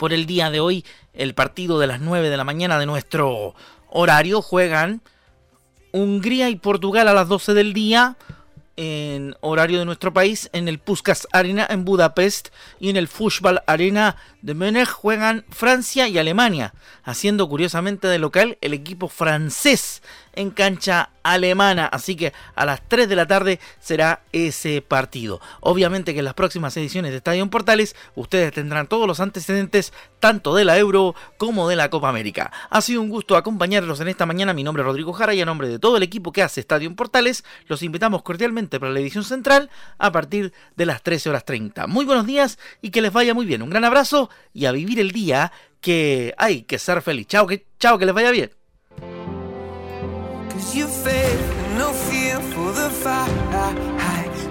por 0.01 0.15
el 0.15 0.25
día 0.25 0.51
de 0.51 0.61
hoy 0.61 0.83
el 1.13 1.35
partido 1.35 1.79
de 1.79 1.87
las 1.87 2.01
9 2.01 2.31
de 2.31 2.37
la 2.39 2.45
mañana 2.45 2.79
de 2.79 2.87
nuestro 2.87 3.55
horario. 3.91 4.41
Juegan 4.41 5.03
Hungría 5.93 6.49
y 6.49 6.57
Portugal 6.57 7.07
a 7.07 7.13
las 7.13 7.29
12 7.29 7.53
del 7.53 7.75
día 7.75 8.17
en 8.77 9.37
horario 9.43 9.79
de 9.79 9.85
nuestro 9.85 10.15
país 10.15 10.49
en 10.55 10.69
el 10.69 10.79
Puskas 10.79 11.29
Arena 11.33 11.67
en 11.69 11.85
Budapest 11.85 12.49
y 12.79 12.89
en 12.89 12.97
el 12.97 13.09
Fußball 13.09 13.61
Arena 13.67 14.17
de 14.41 14.55
Múnich 14.55 14.89
juegan 14.89 15.45
Francia 15.51 16.09
y 16.09 16.17
Alemania, 16.17 16.73
haciendo 17.03 17.47
curiosamente 17.47 18.09
de 18.09 18.19
local 18.19 18.57
el 18.63 18.73
equipo 18.73 19.09
francés 19.09 20.03
en 20.35 20.51
cancha 20.51 21.11
alemana. 21.23 21.87
Así 21.87 22.17
que 22.17 22.33
a 22.55 22.65
las 22.65 22.81
3 22.89 23.09
de 23.09 23.17
la 23.17 23.27
tarde 23.27 23.61
será 23.79 24.23
ese 24.33 24.83
partido. 24.83 25.41
Obviamente 25.61 26.13
que 26.13 26.21
en 26.21 26.25
las 26.25 26.35
próximas 26.35 26.77
ediciones 26.77 27.11
de 27.11 27.19
Estadio 27.19 27.49
Portales 27.51 27.97
ustedes 28.15 28.53
tendrán 28.53 28.87
todos 28.87 29.07
los 29.07 29.21
antecedentes 29.21 29.93
tanto 30.19 30.55
de 30.55 30.65
la 30.65 30.79
Euro 30.79 31.15
como 31.37 31.69
de 31.69 31.77
la 31.77 31.91
Copa 31.91 32.09
América. 32.09 32.53
Ha 32.71 32.81
sido 32.81 33.01
un 33.01 33.09
gusto 33.09 33.37
acompañarlos 33.37 34.01
en 34.01 34.09
esta 34.09 34.27
mañana. 34.27 34.53
Mi 34.53 34.63
nombre 34.63 34.83
es 34.83 34.87
Rodrigo 34.87 35.13
Jara 35.13 35.35
y 35.35 35.41
a 35.41 35.47
nombre 35.47 35.69
de 35.69 35.79
todo 35.79 35.97
el 35.97 36.03
equipo 36.03 36.33
que 36.33 36.43
hace 36.43 36.61
Estadio 36.61 36.95
Portales 36.95 37.45
los 37.67 37.83
invitamos 37.83 38.23
cordialmente 38.23 38.79
para 38.79 38.93
la 38.93 39.01
edición 39.01 39.25
central 39.25 39.71
a 39.99 40.13
partir 40.13 40.53
de 40.77 40.87
las 40.87 41.03
13 41.03 41.31
horas 41.31 41.45
30. 41.45 41.87
Muy 41.87 42.05
buenos 42.05 42.27
días 42.27 42.59
y 42.83 42.91
que 42.91 43.03
les 43.03 43.13
vaya 43.13 43.35
muy 43.35 43.47
bien. 43.47 43.63
Un 43.63 43.71
gran 43.71 43.85
abrazo 43.85 44.31
y 44.53 44.67
a 44.67 44.73
vivir 44.73 45.01
el 45.01 45.13
día 45.13 45.53
que 45.81 46.35
hay 46.37 46.63
que 46.63 46.79
ser 46.79 47.03
feliz. 47.03 47.27
Chao, 47.27 47.47
que, 47.47 47.67
chao, 47.79 47.99
que 47.99 48.07
les 48.07 48.15
vaya 48.15 48.31
bien. 48.31 48.60
You 50.75 50.87
faith 50.87 51.41
no 51.79 51.93
fear 51.93 52.39
for 52.53 52.73
the 52.73 52.91
fight. 52.91 53.31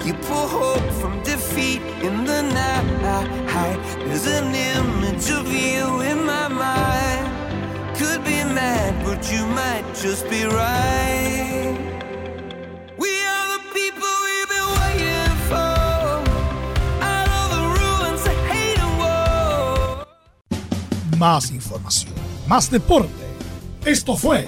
You 0.06 0.14
pull 0.14 0.48
hope 0.48 0.92
from 1.00 1.22
defeat 1.24 1.82
in 2.02 2.26
the 2.26 2.42
night. 2.42 3.80
There's 4.08 4.26
an 4.26 4.54
image 4.56 5.30
of 5.30 5.46
you 5.54 6.02
in 6.02 6.26
my 6.26 6.48
mind. 6.48 7.26
Could 7.98 8.24
be 8.24 8.44
mad, 8.44 8.94
but 9.06 9.32
you 9.32 9.46
might 9.46 9.86
just 9.94 10.28
be 10.30 10.46
right. 10.46 11.78
We 12.98 13.12
are 13.34 13.48
the 13.56 13.62
people 13.80 14.12
we've 14.26 14.50
been 14.56 14.70
waiting 14.82 15.36
for. 15.50 15.76
Out 17.14 17.30
of 17.40 17.46
the 17.56 17.64
ruins 17.78 18.24
of 18.32 18.38
hate 18.52 18.86
war. 19.00 20.08
Más 21.18 21.52
información, 21.52 22.14
más 22.48 22.70
deporte. 22.70 23.10
Esto 23.86 24.16
fue 24.18 24.48